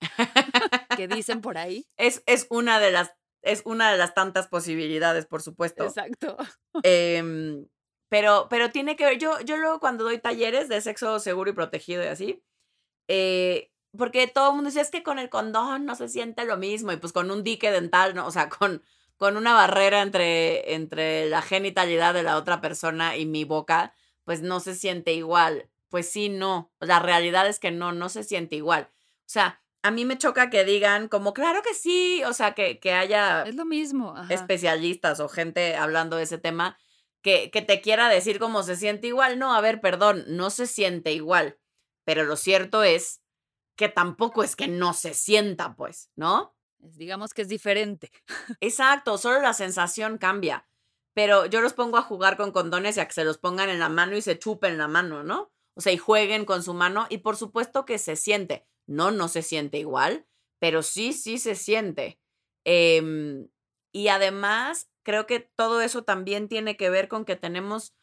[0.96, 1.86] que dicen por ahí.
[1.96, 5.84] Es, es, una de las, es una de las tantas posibilidades, por supuesto.
[5.84, 6.36] Exacto.
[6.82, 7.66] Em,
[8.08, 11.54] pero, pero tiene que ver, yo, yo luego cuando doy talleres de sexo seguro y
[11.54, 12.42] protegido y así,
[13.08, 16.56] eh, porque todo el mundo dice, es que con el condón no se siente lo
[16.56, 18.26] mismo, y pues con un dique dental, ¿no?
[18.26, 18.82] O sea, con,
[19.16, 23.92] con una barrera entre, entre la genitalidad de la otra persona y mi boca,
[24.24, 25.68] pues no se siente igual.
[25.88, 26.70] Pues sí, no.
[26.80, 28.88] La realidad es que no, no se siente igual.
[28.92, 32.78] O sea, a mí me choca que digan como, claro que sí, o sea, que,
[32.78, 33.42] que haya...
[33.42, 34.14] Es lo mismo.
[34.28, 36.78] Especialistas o gente hablando de ese tema
[37.20, 39.38] que, que te quiera decir cómo se siente igual.
[39.38, 41.58] No, a ver, perdón, no se siente igual.
[42.04, 43.22] Pero lo cierto es
[43.78, 46.52] que tampoco es que no se sienta, pues, ¿no?
[46.78, 48.10] Digamos que es diferente.
[48.60, 50.68] Exacto, solo la sensación cambia.
[51.14, 53.78] Pero yo los pongo a jugar con condones y a que se los pongan en
[53.78, 55.52] la mano y se chupen la mano, ¿no?
[55.74, 58.66] O sea, y jueguen con su mano y por supuesto que se siente.
[58.88, 60.26] No, no se siente igual,
[60.58, 62.18] pero sí, sí se siente.
[62.64, 63.48] Em,
[63.92, 67.94] y además, creo que todo eso también tiene que ver con que tenemos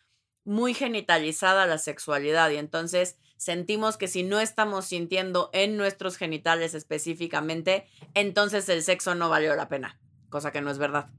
[0.45, 6.73] muy genitalizada la sexualidad y entonces sentimos que si no estamos sintiendo en nuestros genitales
[6.73, 11.09] específicamente, entonces el sexo no valió la pena, cosa que no es verdad.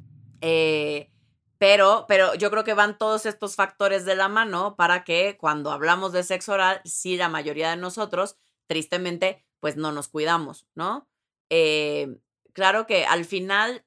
[0.40, 1.10] Eh,
[1.58, 5.70] pero, pero yo creo que van todos estos factores de la mano para que cuando
[5.70, 8.36] hablamos de sexo oral, sí la mayoría de nosotros,
[8.66, 11.08] tristemente, pues no nos cuidamos, ¿no?
[11.48, 12.18] Eh,
[12.52, 13.84] claro que al final,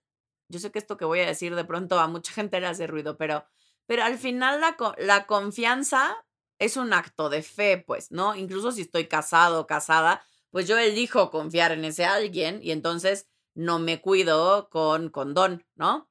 [0.48, 2.88] yo sé que esto que voy a decir de pronto a mucha gente le hace
[2.88, 3.46] ruido, pero,
[3.90, 6.24] pero al final la, la confianza
[6.60, 8.36] es un acto de fe, pues, ¿no?
[8.36, 10.22] Incluso si estoy casado o casada,
[10.52, 16.08] pues yo elijo confiar en ese alguien y entonces no me cuido con condón, ¿no?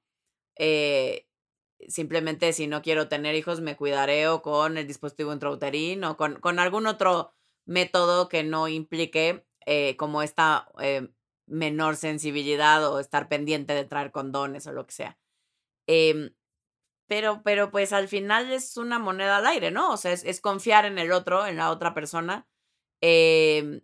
[0.56, 1.28] Eh,
[1.86, 6.40] simplemente si no quiero tener hijos me cuidaré o con el dispositivo intrauterino o con,
[6.40, 7.32] con algún otro
[7.64, 11.10] método que no implique eh, como esta eh,
[11.46, 15.18] menor sensibilidad o estar pendiente de traer condones o lo que sea.
[15.86, 16.30] Em,
[17.08, 19.92] pero, pero pues al final es una moneda al aire, ¿no?
[19.92, 22.46] O sea, es, confiar en el otro, en la otra persona.
[23.00, 23.80] Em,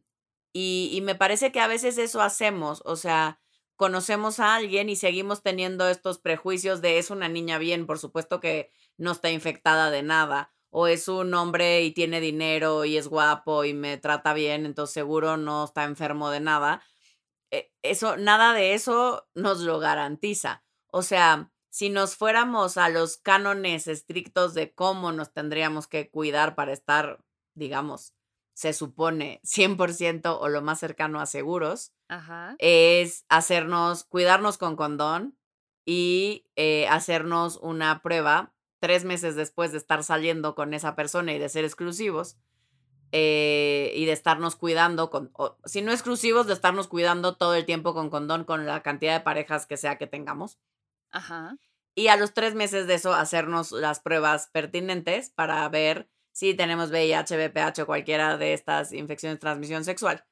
[0.53, 3.41] y, y me parece que a veces eso hacemos, o sea,
[3.77, 8.41] conocemos a alguien y seguimos teniendo estos prejuicios de es una niña bien, por supuesto
[8.41, 13.09] que no está infectada de nada, o es un hombre y tiene dinero y es
[13.09, 16.83] guapo y me trata bien, entonces seguro no está enfermo de nada.
[17.51, 20.65] E, eso, nada de eso nos lo garantiza.
[20.89, 26.55] O sea, si nos fuéramos a los cánones estrictos de cómo nos tendríamos que cuidar
[26.55, 27.19] para estar,
[27.55, 28.15] digamos,
[28.53, 31.93] se supone 100% o lo más cercano a seguros,
[32.59, 35.37] es hacernos, cuidarnos con condón
[35.85, 41.41] y eh, hacernos una prueba tres meses después de estar saliendo con esa persona y
[41.41, 42.39] de ser exclusivos.
[43.17, 45.33] Eh, y de estarnos cuidando, con,
[45.65, 49.25] si no exclusivos, de estarnos cuidando todo el tiempo con condón, con la cantidad de
[49.25, 50.59] parejas que sea que tengamos.
[51.15, 51.57] Ajá.
[51.95, 56.91] Y a los tres meses de eso, hacernos las pruebas pertinentes para ver si tenemos
[56.91, 60.25] VIH, VPH o cualquiera de estas infecciones de transmisión sexual.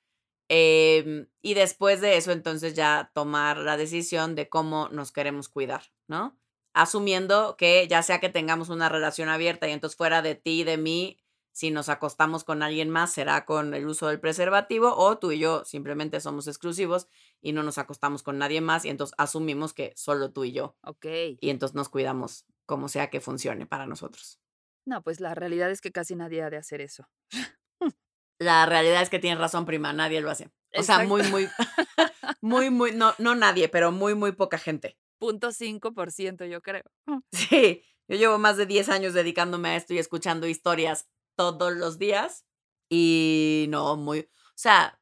[0.48, 5.84] Em, y después de eso, entonces ya tomar la decisión de cómo nos queremos cuidar,
[6.08, 6.36] ¿no?
[6.74, 10.64] Asumiendo que ya sea que tengamos una relación abierta y entonces fuera de ti y
[10.64, 11.21] de mí,
[11.52, 15.38] si nos acostamos con alguien más será con el uso del preservativo o tú y
[15.38, 17.08] yo simplemente somos exclusivos
[17.40, 20.76] y no nos acostamos con nadie más y entonces asumimos que solo tú y yo.
[20.82, 21.06] Ok.
[21.40, 24.40] Y entonces nos cuidamos como sea que funcione para nosotros.
[24.84, 27.08] No, pues la realidad es que casi nadie ha de hacer eso.
[28.38, 30.50] La realidad es que tienes razón, prima, nadie lo hace.
[30.76, 31.48] O sea, muy, muy,
[32.40, 34.98] muy, muy, no, no nadie, pero muy, muy poca gente.
[35.18, 36.82] Punto cinco por ciento, yo creo.
[37.30, 41.98] Sí, yo llevo más de 10 años dedicándome a esto y escuchando historias todos los
[41.98, 42.46] días
[42.88, 45.00] y no, muy, o sea,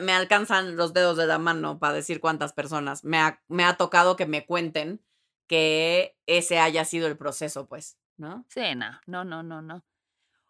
[0.00, 3.76] me alcanzan los dedos de la mano para decir cuántas personas me ha, me ha
[3.76, 5.02] tocado que me cuenten
[5.48, 8.46] que ese haya sido el proceso, pues, ¿no?
[8.48, 9.84] Sí, no, no, no, no, no.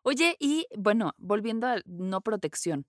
[0.02, 2.86] Oye, y bueno, volviendo a no protección,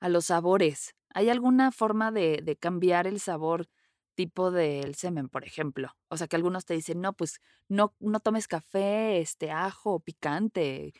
[0.00, 3.68] a los sabores, ¿hay alguna forma de, de cambiar el sabor
[4.14, 5.96] tipo del semen, por ejemplo.
[6.08, 10.92] O sea, que algunos te dicen, no, pues no, no tomes café, este, ajo, picante,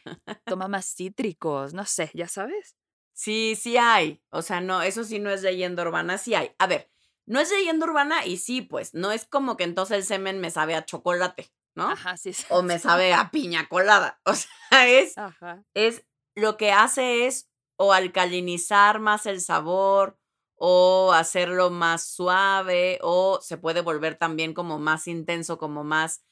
[0.44, 2.77] toma más cítricos, no sé, ya sabes.
[3.12, 4.22] Sí, sí hay.
[4.31, 6.50] O sea, no, eso sí no es leyenda urbana, sí hay.
[6.59, 6.90] A ver,
[7.27, 10.50] no es leyenda urbana y sí, pues, no es como que entonces el semen me
[10.50, 11.90] sabe a chocolate, ¿no?
[11.90, 12.33] Ajá, sí.
[12.33, 12.44] sí.
[12.50, 14.20] O me sabe a piña colada.
[14.24, 15.14] O sea, es,
[15.74, 20.18] es, lo que hace es o alcalinizar más el sabor
[20.66, 26.24] o hacerlo más suave o se puede volver también como más intenso, como más,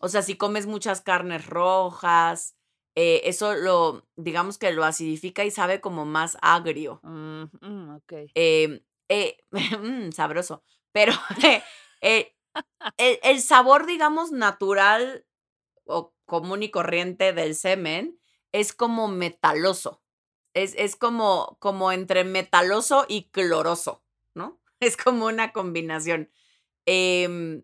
[0.00, 2.54] o sea, si comes muchas carnes rojas,
[2.94, 7.00] eh, eso lo, digamos que lo acidifica y sabe como más agrio.
[7.02, 8.12] Mm, mm, ok.
[8.34, 9.38] Em, eh,
[9.80, 10.62] mm, sabroso.
[10.92, 11.12] Pero
[12.02, 12.32] eh,
[12.98, 15.24] el, el sabor, digamos, natural
[15.84, 18.20] o común y corriente del semen
[18.52, 20.02] es como metaloso.
[20.54, 24.60] Es, como, como entre metaloso y cloroso, ¿no?
[24.80, 26.30] Es como una combinación.
[26.86, 27.62] Em,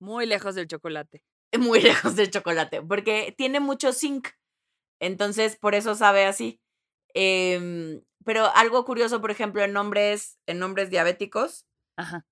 [0.00, 1.24] muy lejos del chocolate.
[1.58, 4.30] Muy lejos del chocolate, porque tiene mucho zinc.
[5.00, 6.60] Entonces, por eso sabe así.
[7.14, 11.66] Em, pero algo curioso, por ejemplo, en nombres, en nombres diabéticos,
[11.96, 12.26] Ajá.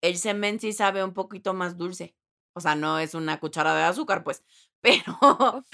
[0.00, 2.16] el semen sí sabe un poquito más dulce.
[2.54, 4.42] O sea, no es una cucharada de azúcar, pues,
[4.80, 5.64] pero,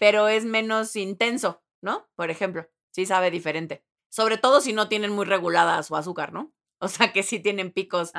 [0.00, 2.08] pero es menos intenso, ¿no?
[2.16, 3.82] Por ejemplo sí sabe diferente.
[4.10, 6.52] Sobre todo si no tienen muy regulada su azúcar, ¿no?
[6.80, 8.12] O sea que si tienen picos,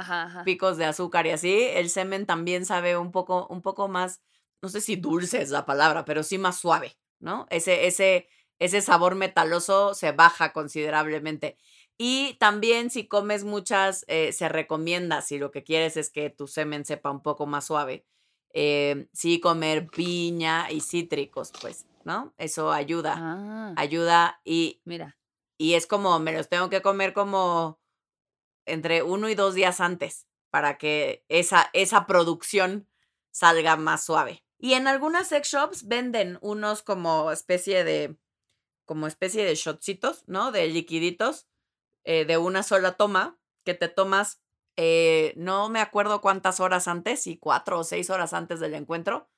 [0.44, 4.22] picos de azúcar y así, el semen también sabe un poco, un poco más,
[4.62, 7.48] no sé si dulce es la palabra, pero sí más suave, ¿no?
[7.50, 8.28] Ese, ese,
[8.60, 11.58] ese sabor metaloso se baja considerablemente.
[11.98, 16.48] Y también si comes muchas, eh, se recomienda, si lo que quieres es que tu
[16.48, 18.06] semen sepa un poco más suave,
[18.54, 21.89] eh, sí comer piña y cítricos, pues.
[22.04, 22.34] ¿No?
[22.38, 23.74] Eso ayuda, ah.
[23.78, 25.18] ayuda y, mira,
[25.58, 27.80] y es como, me los tengo que comer como
[28.66, 32.88] entre uno y dos días antes para que esa, esa producción
[33.32, 34.44] salga más suave.
[34.58, 38.18] Y en algunas sex shops venden unos como especie de,
[38.86, 40.52] como especie de shotcitos, ¿no?
[40.52, 41.48] De liquiditos
[42.04, 44.42] eh, de una sola toma que te tomas,
[44.78, 49.30] eh, no me acuerdo cuántas horas antes, y cuatro o seis horas antes del encuentro,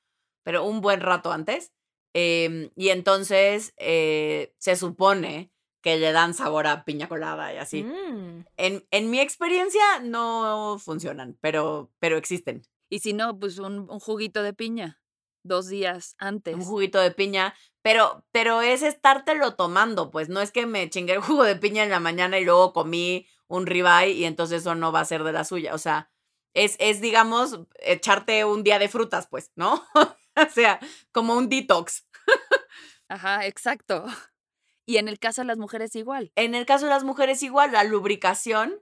[0.44, 1.74] pero un buen rato antes.
[2.14, 7.84] Em, y entonces eh, se supone que le dan sabor a piña colada y así.
[7.84, 8.46] Mm.
[8.58, 12.64] En, en, mi experiencia no funcionan, pero, pero existen.
[12.90, 15.02] Y si no, pues un, juguito de piña.
[15.44, 16.54] dos días antes.
[16.54, 21.14] Un juguito de piña, pero, pero es estártelo tomando, pues no es que me chingué
[21.14, 24.76] el jugo de piña en la mañana y luego comí un ribeye y entonces eso
[24.76, 25.74] no va a ser de la suya.
[25.74, 26.12] O sea,
[26.54, 29.84] es, es digamos, echarte un día de frutas, pues, ¿no?
[30.50, 30.80] o sea,
[31.12, 32.08] como un detox.
[33.08, 34.06] Ajá, exacto.
[34.86, 36.32] Y en el caso de las mujeres igual.
[36.36, 38.82] En el caso de las mujeres igual, la lubricación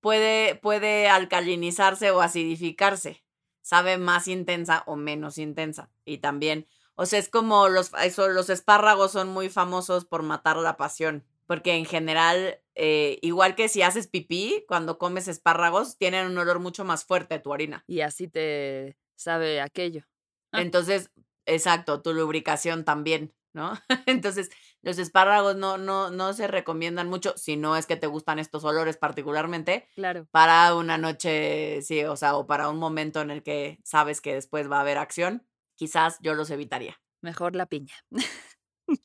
[0.00, 3.24] puede, puede alcalinizarse o acidificarse.
[3.62, 5.90] Sabe más intensa o menos intensa.
[6.04, 10.56] Y también, o sea, es como los, eso, los espárragos son muy famosos por matar
[10.56, 11.24] la pasión.
[11.46, 16.58] Porque en general, eh, igual que si haces pipí, cuando comes espárragos, tienen un olor
[16.58, 17.84] mucho más fuerte tu orina.
[17.86, 20.04] Y así te sabe aquello.
[20.52, 20.60] Ah.
[20.62, 21.10] Entonces,
[21.46, 23.72] exacto, tu lubricación también, ¿no?
[24.06, 24.50] Entonces,
[24.82, 28.64] los espárragos no, no, no se recomiendan mucho, si no es que te gustan estos
[28.64, 30.26] olores particularmente, Claro.
[30.30, 34.34] para una noche, sí, o sea, o para un momento en el que sabes que
[34.34, 37.00] después va a haber acción, quizás yo los evitaría.
[37.22, 37.94] Mejor la piña.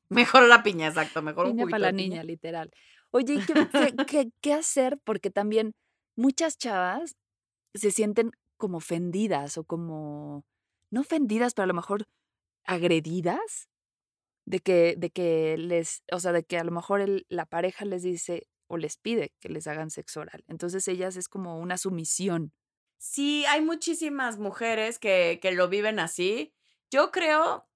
[0.10, 2.10] Mejor la piña, exacto, mejor un Piña para la de piña.
[2.10, 2.71] niña, literal.
[3.12, 3.54] Oye, ¿y qué,
[3.95, 4.99] qué- qué- qué hacer?
[5.04, 5.73] Porque también
[6.15, 7.15] muchas chavas
[7.73, 10.43] se sienten como ofendidas o como,
[10.91, 12.08] no ofendidas, pero a lo mejor
[12.65, 13.69] agredidas
[14.45, 17.86] de que, de que les, o sea, de que a lo mejor el- la pareja
[17.86, 20.43] les dice o les pide que les hagan sexo oral.
[20.47, 22.54] Entonces ellas es como una sumisión.
[22.97, 26.54] Sí, hay muchísimas mujeres que, que lo viven así.
[26.91, 27.67] Yo creo,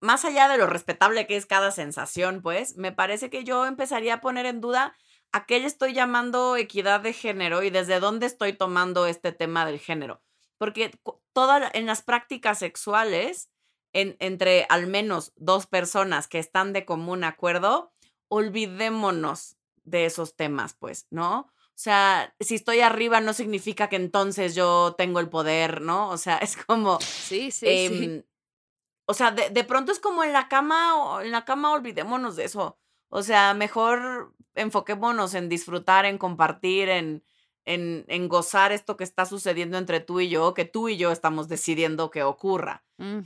[0.00, 4.14] más allá de lo respetable que es cada sensación, pues, me parece que yo empezaría
[4.14, 4.94] a poner en duda
[5.32, 9.66] a qué le estoy llamando equidad de género y desde dónde estoy tomando este tema
[9.66, 10.22] del género.
[10.58, 13.50] Porque cu- toda la- en las prácticas sexuales,
[13.92, 17.92] en- entre al menos dos personas que están de común acuerdo,
[18.28, 21.40] olvidémonos de esos temas, pues, ¿no?
[21.40, 26.08] O sea, si estoy arriba no significa que entonces yo tengo el poder, ¿no?
[26.10, 27.66] O sea, es como, Sí, sí, sí.
[28.04, 28.22] em,
[29.06, 32.44] o sea, de, de pronto es como en la cama, en la cama olvidémonos de
[32.44, 32.78] eso.
[33.08, 37.24] O sea, mejor enfoquémonos en disfrutar, en compartir, en,
[37.64, 41.10] en, en gozar esto que está sucediendo entre tú y yo, que tú y yo
[41.12, 42.84] estamos decidiendo que ocurra.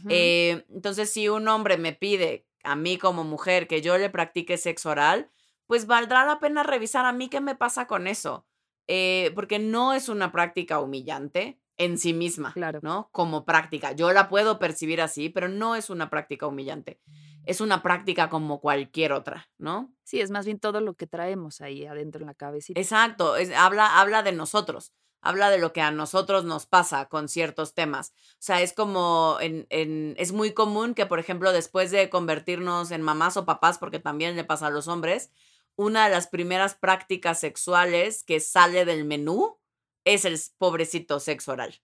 [0.09, 4.57] Eh, entonces, si un hombre me pide a mí como mujer que yo le practique
[4.57, 5.31] sexo oral,
[5.67, 8.47] pues valdrá la pena revisar a mí qué me pasa con eso.
[8.87, 12.81] Eh, porque no es una práctica humillante en sí misma, Claro.
[12.83, 13.09] ¿no?
[13.13, 13.93] Como práctica.
[13.93, 16.99] Yo la puedo percibir así, pero no es una práctica humillante.
[17.47, 19.93] Es una práctica como cualquier otra, ¿no?
[20.05, 22.79] Sí, es más bien todo lo que traemos ahí adentro en la cabecita.
[22.81, 27.29] Exacto, es- habla, habla de nosotros, habla de lo que a nosotros nos pasa con
[27.29, 28.13] ciertos temas.
[28.33, 32.91] O sea, es como, en, en- es muy común que, por ejemplo, después de convertirnos
[32.91, 35.31] en mamás o papás, porque también le pasa a los hombres,
[35.77, 39.59] una de las primeras prácticas sexuales que sale del menú
[40.05, 41.81] es el pobrecito sexo oral.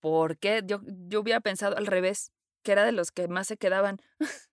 [0.00, 0.62] ¿Por qué?
[0.64, 2.32] Yo, yo hubiera pensado al revés,
[2.62, 4.00] que era de los que más se quedaban.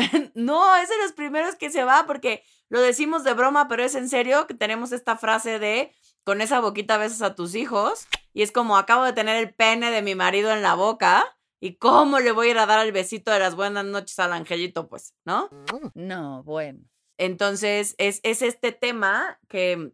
[0.34, 3.94] no, es de los primeros que se va porque lo decimos de broma, pero es
[3.94, 5.92] en serio que tenemos esta frase de
[6.24, 9.90] con esa boquita besas a tus hijos y es como acabo de tener el pene
[9.90, 11.24] de mi marido en la boca
[11.60, 14.32] y cómo le voy a ir a dar el besito de las buenas noches al
[14.32, 15.50] angelito, pues, ¿no?
[15.94, 16.80] No, bueno.
[17.18, 19.92] Entonces, es, es este tema que,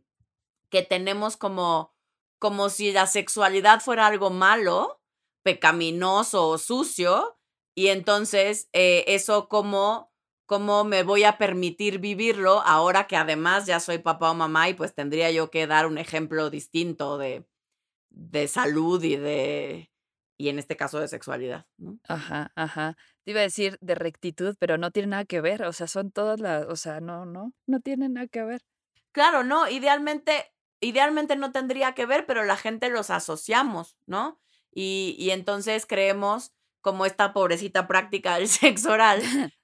[0.71, 1.93] que tenemos como,
[2.39, 5.01] como si la sexualidad fuera algo malo,
[5.43, 7.36] pecaminoso o sucio,
[7.77, 10.11] y entonces eh, eso como,
[10.47, 14.75] como me voy a permitir vivirlo ahora que además ya soy papá o mamá y
[14.75, 17.47] pues tendría yo que dar un ejemplo distinto de,
[18.09, 19.93] de salud y de,
[20.39, 21.99] y en este caso de sexualidad, ¿no?
[22.09, 22.97] Ajá, ajá.
[23.25, 25.65] Te iba a decir de rectitud, pero no tiene nada que ver.
[25.65, 28.63] O sea, son todas las, o sea, no, no, no tiene nada que ver.
[29.13, 34.41] Claro, no, idealmente, idealmente no tendría que ver, pero la gente los asociamos, ¿no?
[34.73, 36.53] Y, y entonces creemos
[36.87, 39.21] como esta pobrecita práctica del sexo oral,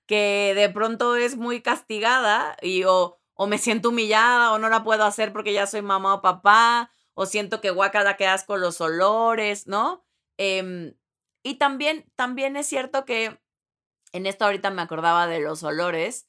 [0.09, 4.83] que de pronto es muy castigada y o, o me siento humillada o no la
[4.83, 8.81] puedo hacer porque ya soy mamá o papá, o siento que guacala que asco los
[8.81, 10.05] olores, ¿no?
[10.37, 10.95] Em,
[11.45, 13.41] y también, también es cierto que
[14.13, 16.25] en esto ahorita me acordaba de los olores,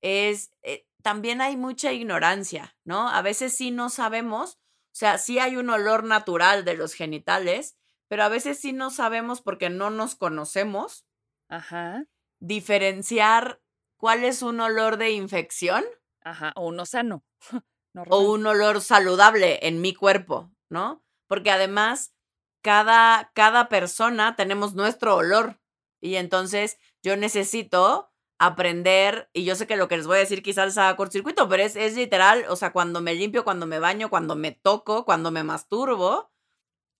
[0.00, 3.10] es, eh, también hay mucha ignorancia, ¿no?
[3.10, 7.77] A veces sí no sabemos, o sea, sí hay un olor natural de los genitales,
[8.08, 11.06] pero a veces sí no sabemos porque no nos conocemos
[11.48, 12.04] Ajá,
[12.40, 13.60] diferenciar
[13.96, 15.84] cuál es un olor de infección
[16.22, 16.52] ajá.
[16.56, 17.24] O uno sano.
[18.08, 21.02] o un olor saludable en mi cuerpo, ¿no?
[21.26, 22.14] Porque además,
[22.62, 25.60] cada, cada persona tenemos nuestro olor
[26.00, 30.42] y entonces yo necesito aprender, y yo sé que lo que les voy a decir
[30.42, 34.10] quizás haga cortocircuito, pero es, es literal, o sea, cuando me limpio, cuando me baño,
[34.10, 36.30] cuando me toco, cuando me masturbo,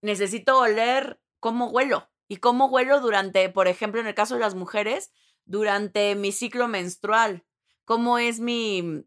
[0.03, 4.55] necesito oler cómo huelo, ¿Y cómo huelo durante, por ejemplo, en el caso de las
[4.55, 5.13] mujeres,
[5.47, 7.45] durante mi ciclo menstrual?
[7.87, 9.07] ¿Cómo es mi,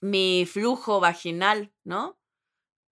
[0.00, 2.18] mi flujo vaginal, no?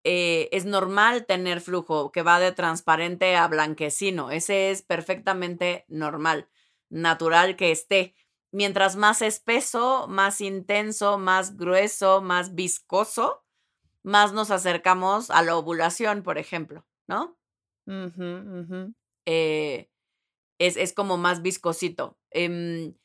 [0.03, 4.29] Eh, es normal tener flujo que va de transparente a blanquecino.
[4.29, 6.47] Ese es perfectamente normal,
[6.89, 8.13] natural que esté.
[8.51, 13.43] Mientras más espeso, más intenso, más grueso, más viscoso,
[14.03, 17.37] más nos acercamos a la ovulación, por ejemplo, ¿no?
[19.25, 19.89] Eh,
[20.59, 22.17] es, es, como más viscosito.
[22.31, 22.95] Em,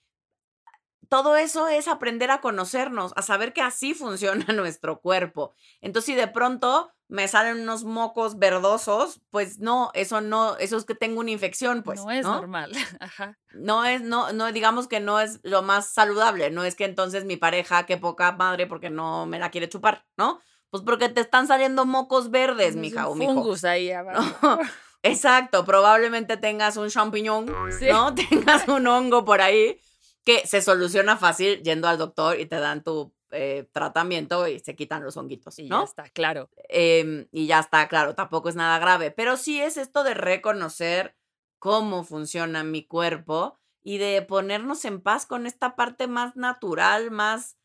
[1.10, 5.54] todo eso es aprender a conocernos, a saber que así funciona nuestro cuerpo.
[5.80, 10.84] Entonces, si de pronto me salen unos mocos verdosos, pues no, eso no, eso es
[10.84, 12.04] que tengo una infección, pues.
[12.04, 12.70] No es normal.
[13.00, 13.36] Ajá.
[13.52, 16.50] No es, no, no, digamos que no es lo más saludable.
[16.52, 20.06] No es que entonces mi pareja, qué poca madre, porque no me la quiere chupar,
[20.16, 20.40] ¿no?
[20.70, 23.34] Pues porque te están saliendo mocos verdes, mija o mijo.
[23.34, 24.58] fungus ahí abajo.
[25.02, 28.14] Exacto, probablemente tengas un champiñón, ¿no?
[28.14, 29.80] Tengas un hongo por ahí
[30.24, 34.76] que se soluciona fácil yendo al doctor y te dan tu eh, tratamiento y se
[34.76, 35.78] quitan los honguitos, y ¿no?
[35.78, 36.50] ya está, claro.
[36.68, 41.16] Em, y ya está, claro, tampoco es nada grave, pero sí es esto de reconocer
[41.58, 47.56] cómo funciona mi cuerpo y de ponernos en paz con esta parte más natural, más,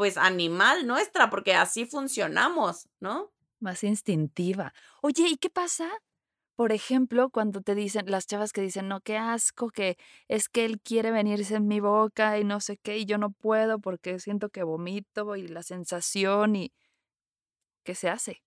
[0.00, 3.34] pues, animal nuestra, porque así funcionamos, ¿no?
[3.58, 4.72] Más instintiva.
[5.02, 5.90] Oye, ¿y qué pasa
[6.56, 9.98] por ejemplo, cuando te dicen, las chavas que dicen, no, qué asco, que
[10.28, 13.30] es que él quiere venirse en mi boca y no sé qué, y yo no
[13.30, 16.72] puedo porque siento que vomito y la sensación y...
[17.84, 18.42] ¿Qué se hace?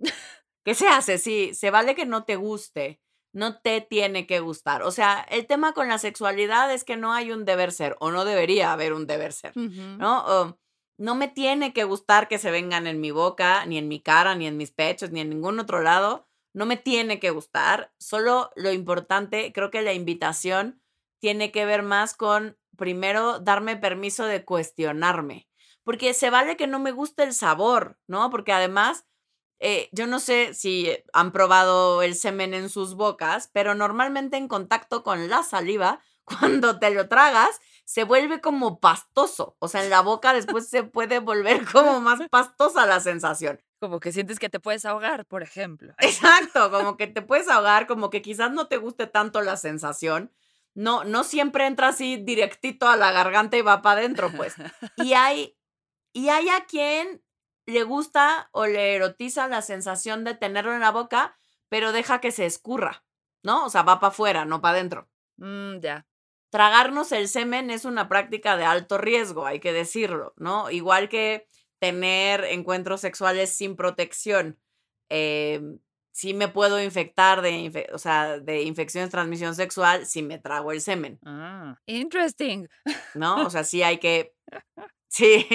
[0.64, 1.18] ¿Qué se hace?
[1.18, 3.00] Sí, se vale que no te guste,
[3.32, 4.82] no te tiene que gustar.
[4.82, 8.10] O sea, el tema con la sexualidad es que no hay un deber ser, o
[8.10, 10.58] no debería haber un deber ser, ¿no?
[10.98, 14.34] no me tiene que gustar que se vengan en mi boca, ni en mi cara,
[14.34, 18.50] ni en mis pechos, ni en ningún otro lado no me tiene que gustar, solo
[18.56, 20.82] lo importante, creo que la invitación
[21.20, 25.48] tiene que ver más con, primero, darme permiso de cuestionarme,
[25.84, 28.30] porque se vale que no me guste el sabor, ¿no?
[28.30, 29.06] Porque además,
[29.60, 34.48] eh, yo no sé si han probado el semen en sus bocas, pero normalmente en
[34.48, 39.56] contacto con la saliva, cuando te lo tragas, se vuelve como pastoso.
[39.58, 43.60] O sea, en la boca después se puede volver como más pastosa la sensación.
[43.80, 45.94] Como que sientes que te puedes ahogar, por ejemplo.
[45.98, 50.32] Exacto, como que te puedes ahogar, como que quizás no te guste tanto la sensación.
[50.74, 54.54] No, no siempre entra así directito a la garganta y va para adentro, pues.
[54.96, 55.56] Y hay,
[56.12, 57.22] y hay a quien
[57.70, 61.36] le gusta o le erotiza la sensación de tenerlo en la boca,
[61.68, 63.04] pero deja que se escurra,
[63.42, 63.64] ¿no?
[63.64, 65.08] O sea, va para afuera, no para adentro.
[65.36, 66.06] Mm, ya.
[66.50, 70.70] Tragarnos el semen es una práctica de alto riesgo, hay que decirlo, ¿no?
[70.70, 71.46] Igual que
[71.78, 74.58] tener encuentros sexuales sin protección.
[75.08, 75.60] Eh,
[76.12, 80.72] sí me puedo infectar de, o sea, de infecciones de transmisión sexual si me trago
[80.72, 81.18] el semen.
[81.24, 82.68] Ah, interesting.
[83.14, 83.46] ¿No?
[83.46, 84.34] O sea, sí hay que,
[85.08, 85.46] sí,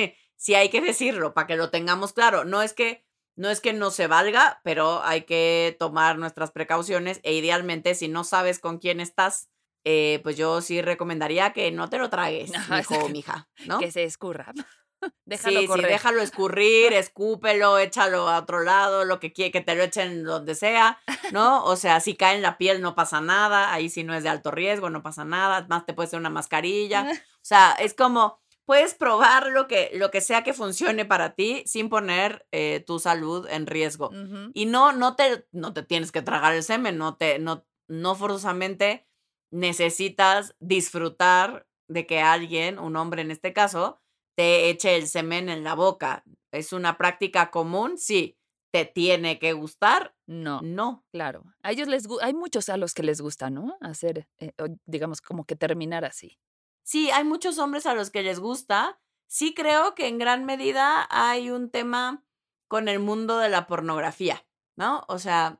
[0.46, 2.46] sí hay que decirlo para que lo tengamos claro.
[2.46, 3.04] No es que,
[3.36, 8.10] no es que no se valga, pero hay que tomar nuestras precauciones e idealmente si
[8.10, 9.50] no sabes con quién estás,
[9.86, 13.80] eh, pues yo sí recomendaría que no te lo tragues, hijo o mija, ¿no?
[13.80, 14.54] Que se escurra.
[15.26, 19.74] déjalo sí, sí, déjalo escurrir, escúpelo, échalo a otro lado, lo que quiere, que te
[19.74, 21.00] lo echen donde sea,
[21.32, 21.66] ¿no?
[21.66, 24.30] O sea, si cae en la piel no pasa nada, ahí sí no es de
[24.30, 27.08] alto riesgo, no pasa nada, más te puede ser una mascarilla.
[27.12, 31.63] O sea, es como, puedes probar lo que, lo que sea que funcione para ti
[31.66, 34.11] sin poner eh, tu salud en riesgo.
[34.53, 38.16] Y no, no te, no te tienes que tragar el semen, no te, no, no
[38.16, 39.07] forzosamente
[39.51, 44.01] necesitas disfrutar de que alguien, un hombre en este caso,
[44.36, 46.24] te eche el semen en la boca.
[46.51, 47.97] ¿Es una práctica común?
[47.97, 48.38] Sí.
[48.74, 50.16] ¿Te tiene que gustar?
[50.26, 50.59] No.
[50.61, 51.05] No.
[51.13, 51.45] Claro.
[51.63, 53.78] A ellos les hay muchos a los que les gusta, ¿no?
[53.80, 54.51] Hacer, eh,
[54.86, 56.38] digamos, como que terminar así.
[56.86, 58.99] Sí, hay muchos hombres a los que les gusta.
[59.25, 62.23] Sí creo que en gran medida hay un tema
[62.67, 65.03] con el mundo de la pornografía, ¿no?
[65.07, 65.59] O sea,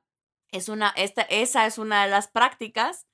[0.52, 3.08] es una, esta, esa es una de las prácticas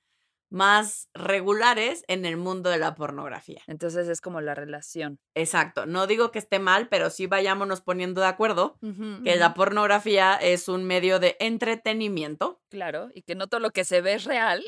[0.50, 3.62] más regulares en el mundo de la pornografía.
[3.66, 5.18] Entonces es como la relación.
[5.34, 5.86] Exacto.
[5.86, 8.78] No digo que esté mal, pero sí vayámonos poniendo de acuerdo
[9.24, 12.60] que la pornografía es un medio de entretenimiento.
[12.68, 14.62] Claro, y que no todo lo que se ve es real.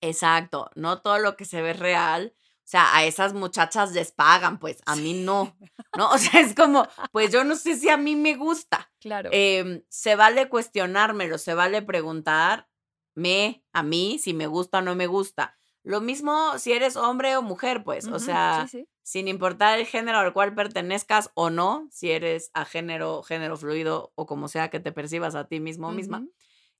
[0.00, 2.34] Exacto, no todo lo que se ve es real.
[2.68, 5.56] O sea, a esas muchachas les pagan, pues a mí no.
[5.96, 6.10] ¿No?
[6.10, 8.92] O sea, es como, pues yo no sé si a mí me gusta.
[9.00, 9.30] Claro.
[9.32, 12.68] Em, se vale cuestionármelo, se vale preguntar
[13.14, 15.56] me, a mí, si me gusta o no me gusta.
[15.82, 18.68] Lo mismo si eres hombre o mujer, pues, o sea,
[19.02, 24.12] sin importar el género al cual pertenezcas o no, si eres a género, género fluido
[24.14, 26.22] o como sea que te percibas a ti mismo o misma.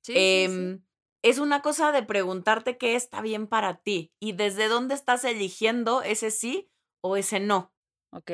[0.09, 0.82] Em,
[1.22, 6.02] es una cosa de preguntarte qué está bien para ti y desde dónde estás eligiendo
[6.02, 7.72] ese sí o ese no.
[8.12, 8.30] Ok.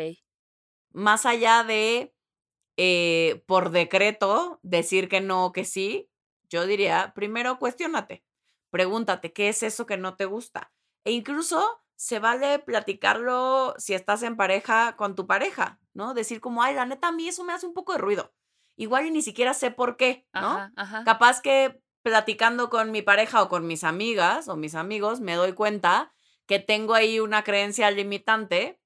[0.92, 2.14] Más allá de
[2.76, 6.10] eh, por decreto decir que no o que sí,
[6.48, 8.24] yo diría, primero cuestiónate,
[8.70, 10.72] pregúntate qué es eso que no te gusta.
[11.04, 16.14] E incluso se vale platicarlo si estás en pareja con tu pareja, ¿no?
[16.14, 18.34] Decir como, ay, la neta, a mí eso me hace un poco de ruido.
[18.76, 20.48] Igual y ni siquiera sé por qué, ¿no?
[20.48, 21.04] Ajá, ajá.
[21.04, 25.54] Capaz que platicando con mi pareja o con mis amigas o mis amigos me doy
[25.54, 26.12] cuenta
[26.46, 28.78] que tengo ahí una creencia limitante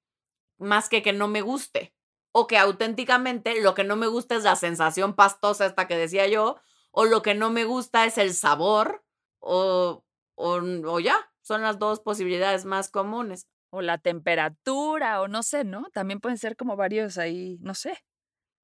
[0.57, 1.93] más que que no me guste.
[2.31, 6.27] O que auténticamente lo que no me gusta es la sensación pastosa esta que decía
[6.27, 6.57] yo,
[6.91, 9.03] o lo que no me gusta es el sabor,
[9.39, 10.05] o,
[10.35, 13.47] o, o ya, son las dos posibilidades más comunes.
[13.69, 15.89] O la temperatura, o no sé, ¿no?
[15.91, 17.97] También pueden ser como varios ahí, no sé.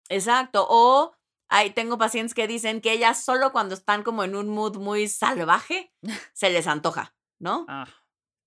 [0.10, 0.66] Exacto.
[0.70, 1.14] O
[1.50, 5.08] ahí tengo pacientes que dicen que ellas solo cuando están como en un mood muy
[5.08, 5.94] salvaje
[6.34, 7.66] se les antoja, ¿no?
[7.68, 7.88] Ah,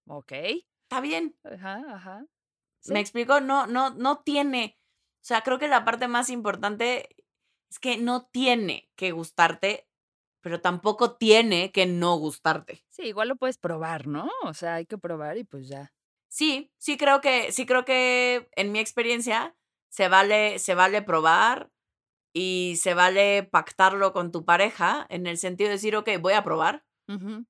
[0.07, 0.33] ok.
[0.83, 1.37] Está bien.
[1.45, 2.25] Ajá, ajá.
[2.87, 3.41] ¿Me explico?
[3.41, 4.79] No, no, no tiene.
[5.17, 7.09] O sea, creo que la parte más importante
[7.71, 9.87] es que no tiene que gustarte,
[10.41, 12.85] pero tampoco tiene que no gustarte.
[12.89, 14.31] Sí, igual lo puedes probar, ¿no?
[14.45, 15.93] O sea, hay que probar y pues ya.
[16.29, 19.55] Sí, sí creo que, sí creo que en mi experiencia
[19.91, 21.71] se vale, se vale probar
[22.33, 26.45] y se vale pactarlo con tu pareja en el sentido de decir, ok, voy a
[26.45, 26.85] probar,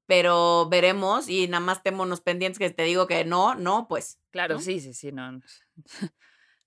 [0.07, 4.21] pero veremos y nada más témonos pendientes que te digo que no, no, pues.
[4.31, 4.61] Claro, ¿no?
[4.61, 5.33] sí, sí, sí, no.
[5.33, 5.41] no.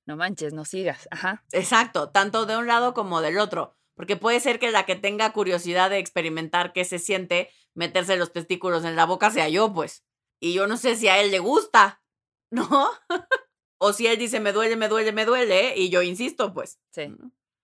[0.07, 1.07] No manches, no sigas.
[1.11, 1.45] Ajá.
[1.51, 3.77] Exacto, tanto de un lado como del otro.
[3.95, 8.33] Porque puede ser que la que tenga curiosidad de experimentar qué se siente meterse los
[8.33, 10.03] testículos en la boca sea yo, pues.
[10.39, 12.01] Y yo no sé si a él le gusta,
[12.51, 12.89] ¿no?
[13.77, 16.79] o si él dice me duele, me duele, me duele, y yo insisto, pues.
[16.91, 17.15] Sí.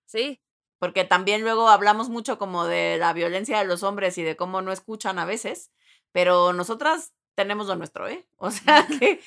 [0.08, 0.42] Sí.
[0.80, 4.62] Porque también luego hablamos mucho como de la violencia de los hombres y de cómo
[4.62, 5.72] no escuchan a veces,
[6.12, 8.28] pero nosotras tenemos lo nuestro, ¿eh?
[8.38, 9.22] O sea que,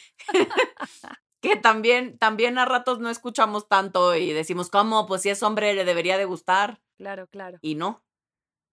[1.41, 5.07] que también, también a ratos no escuchamos tanto y decimos, ¿cómo?
[5.07, 7.59] Pues si es hombre le debería de gustar Claro, claro.
[7.63, 8.05] y no.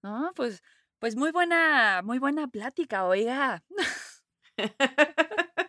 [0.03, 0.62] No, pues,
[0.99, 3.64] pues muy buena, muy buena plática, oiga.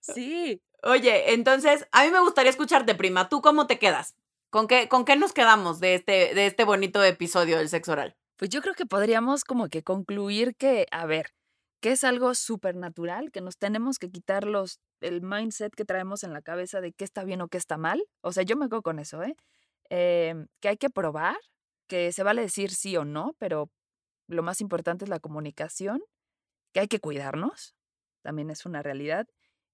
[0.00, 0.62] sí.
[0.82, 3.28] Oye, entonces, a mí me gustaría escucharte, prima.
[3.28, 4.14] ¿Tú cómo te quedas?
[4.54, 8.16] ¿Con qué, con qué nos quedamos de este, de este bonito episodio del sexo oral?
[8.36, 11.34] Pues yo creo que podríamos como que concluir que, a ver,
[11.80, 16.22] que es algo súper natural, que nos tenemos que quitar los, el mindset que traemos
[16.22, 18.04] en la cabeza de qué está bien o qué está mal.
[18.20, 19.34] O sea, yo me quedo con eso, ¿eh?
[19.90, 21.36] Em, que hay que probar,
[21.88, 23.72] que se vale decir sí o no, pero
[24.28, 26.00] lo más importante es la comunicación,
[26.72, 27.74] que hay que cuidarnos,
[28.22, 29.26] también es una realidad.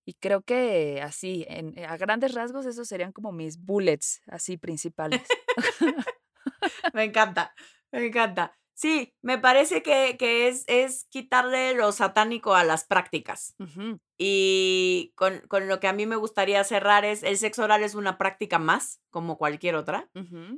[0.04, 5.22] Y creo que así, en, a grandes rasgos, esos serían como mis bullets, así principales.
[6.94, 7.54] Me encanta,
[7.92, 8.56] me encanta.
[8.74, 13.54] Sí, me parece que, que es, es quitarle lo satánico a las prácticas.
[14.16, 17.94] Y con, con lo que a mí me gustaría cerrar es, el sexo oral es
[17.94, 20.08] una práctica más, como cualquier otra,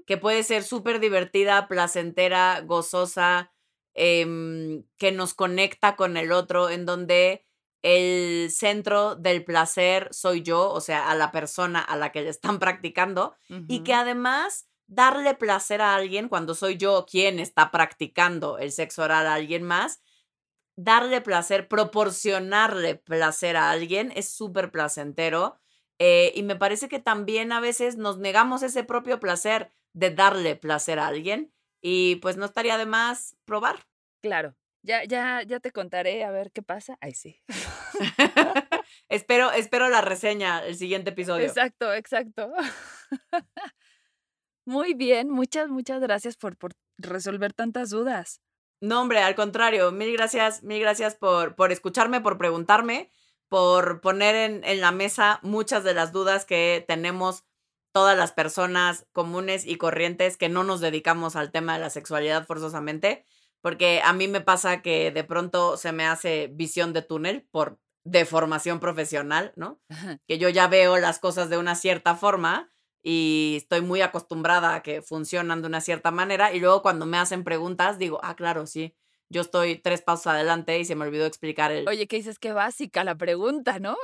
[0.07, 3.53] que puede ser súper divertida, placentera, gozosa,
[3.93, 7.45] em, que nos conecta con el otro, en donde
[7.83, 12.28] el centro del placer soy yo, o sea, a la persona a la que le
[12.30, 13.35] están practicando,
[13.68, 19.03] y que además darle placer a alguien cuando soy yo quien está practicando el sexo
[19.03, 20.03] oral a alguien más,
[20.76, 25.59] darle placer, proporcionarle placer a alguien es súper placentero.
[25.99, 30.57] eh, y me parece que también a veces nos negamos ese propio placer de darle
[30.57, 33.87] placer a alguien y pues no estaría de más probar.
[34.22, 34.55] Claro.
[34.83, 36.99] Ya, ya, ya te contaré a ver qué pasa.
[37.01, 37.41] Ay, sí.
[39.09, 41.47] espero, espero la reseña el siguiente episodio.
[41.47, 42.53] Exacto, exacto.
[44.64, 48.41] Muy bien, muchas, muchas gracias por, por resolver tantas dudas.
[48.80, 53.11] No, hombre, al contrario, mil gracias, mil gracias por, por escucharme, por preguntarme,
[53.49, 57.45] por poner en, en la mesa muchas de las dudas que tenemos
[57.93, 62.47] todas las personas comunes y corrientes que no nos dedicamos al tema de la sexualidad
[62.47, 63.24] forzosamente,
[63.63, 67.81] porque a mí me pasa que de pronto se me hace visión de túnel por
[68.05, 69.81] deformación profesional, ¿no?
[70.27, 74.83] Que yo ya veo las cosas de una cierta forma y estoy muy acostumbrada a
[74.83, 78.67] que funcionan de una cierta manera y luego cuando me hacen preguntas digo, ah, claro,
[78.67, 78.97] sí,
[79.29, 81.89] yo estoy tres pasos adelante y se me olvidó explicar el...
[81.89, 82.39] Oye, ¿qué dices?
[82.39, 83.97] Qué básica la pregunta, ¿no?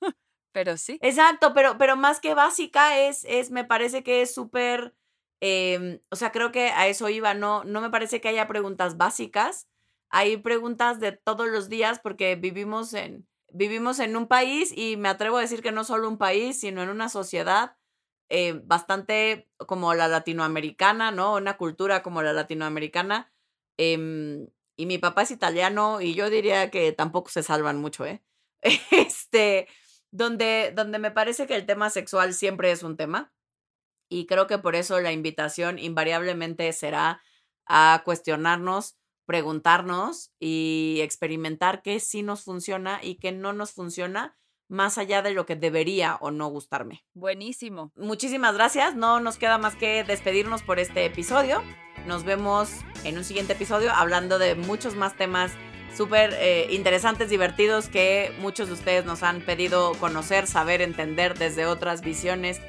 [0.52, 0.98] Pero sí.
[1.00, 4.96] Exacto, pero, pero más que básica es, es me parece que es súper,
[5.40, 8.96] em, o sea, creo que a eso iba, no, no me parece que haya preguntas
[8.96, 9.68] básicas,
[10.10, 15.08] hay preguntas de todos los días porque vivimos en, vivimos en un país y me
[15.08, 17.76] atrevo a decir que no solo un país, sino en una sociedad
[18.28, 21.34] eh, bastante como la latinoamericana, ¿no?
[21.34, 23.32] Una cultura como la latinoamericana.
[23.78, 28.22] em, y mi papá es italiano y yo diría que tampoco se salvan mucho, ¿eh?
[28.92, 29.68] Este,
[30.10, 33.32] donde, donde me parece que el tema sexual siempre es un tema
[34.10, 37.22] y creo que por eso la invitación invariablemente será
[37.64, 44.36] a cuestionarnos, preguntarnos y experimentar qué sí nos funciona y qué no nos funciona
[44.68, 47.04] más allá de lo que debería o no gustarme.
[47.14, 47.92] Buenísimo.
[47.96, 48.94] Muchísimas gracias.
[48.94, 51.62] No nos queda más que despedirnos por este episodio.
[52.06, 52.70] Nos vemos
[53.04, 55.52] en un siguiente episodio hablando de muchos más temas
[55.94, 61.66] súper eh, interesantes, divertidos que muchos de ustedes nos han pedido conocer, saber, entender desde
[61.66, 62.60] otras visiones,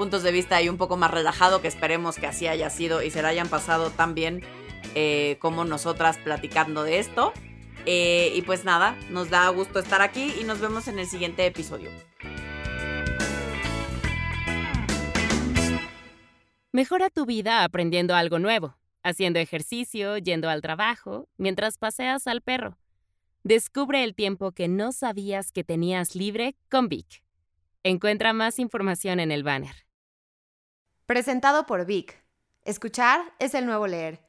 [0.00, 3.10] puntos de vista y un poco más relajado, que esperemos que así haya sido y
[3.10, 4.40] se la hayan pasado tan bien
[4.94, 7.34] eh, como nosotras platicando de esto.
[7.84, 11.44] Eh, y pues nada, nos da gusto estar aquí y nos vemos en el siguiente
[11.44, 11.90] episodio.
[16.72, 22.78] Mejora tu vida aprendiendo algo nuevo, haciendo ejercicio, yendo al trabajo, mientras paseas al perro.
[23.44, 27.22] Descubre el tiempo que no sabías que tenías libre con Vic.
[27.82, 29.89] Encuentra más información en el banner.
[31.10, 32.22] Presentado por Vic.
[32.62, 34.20] Escuchar es el nuevo leer.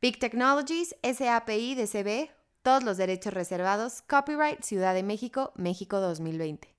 [0.00, 2.30] Vic Technologies, SAPI de CB,
[2.62, 6.77] todos los derechos reservados, copyright Ciudad de México, México 2020.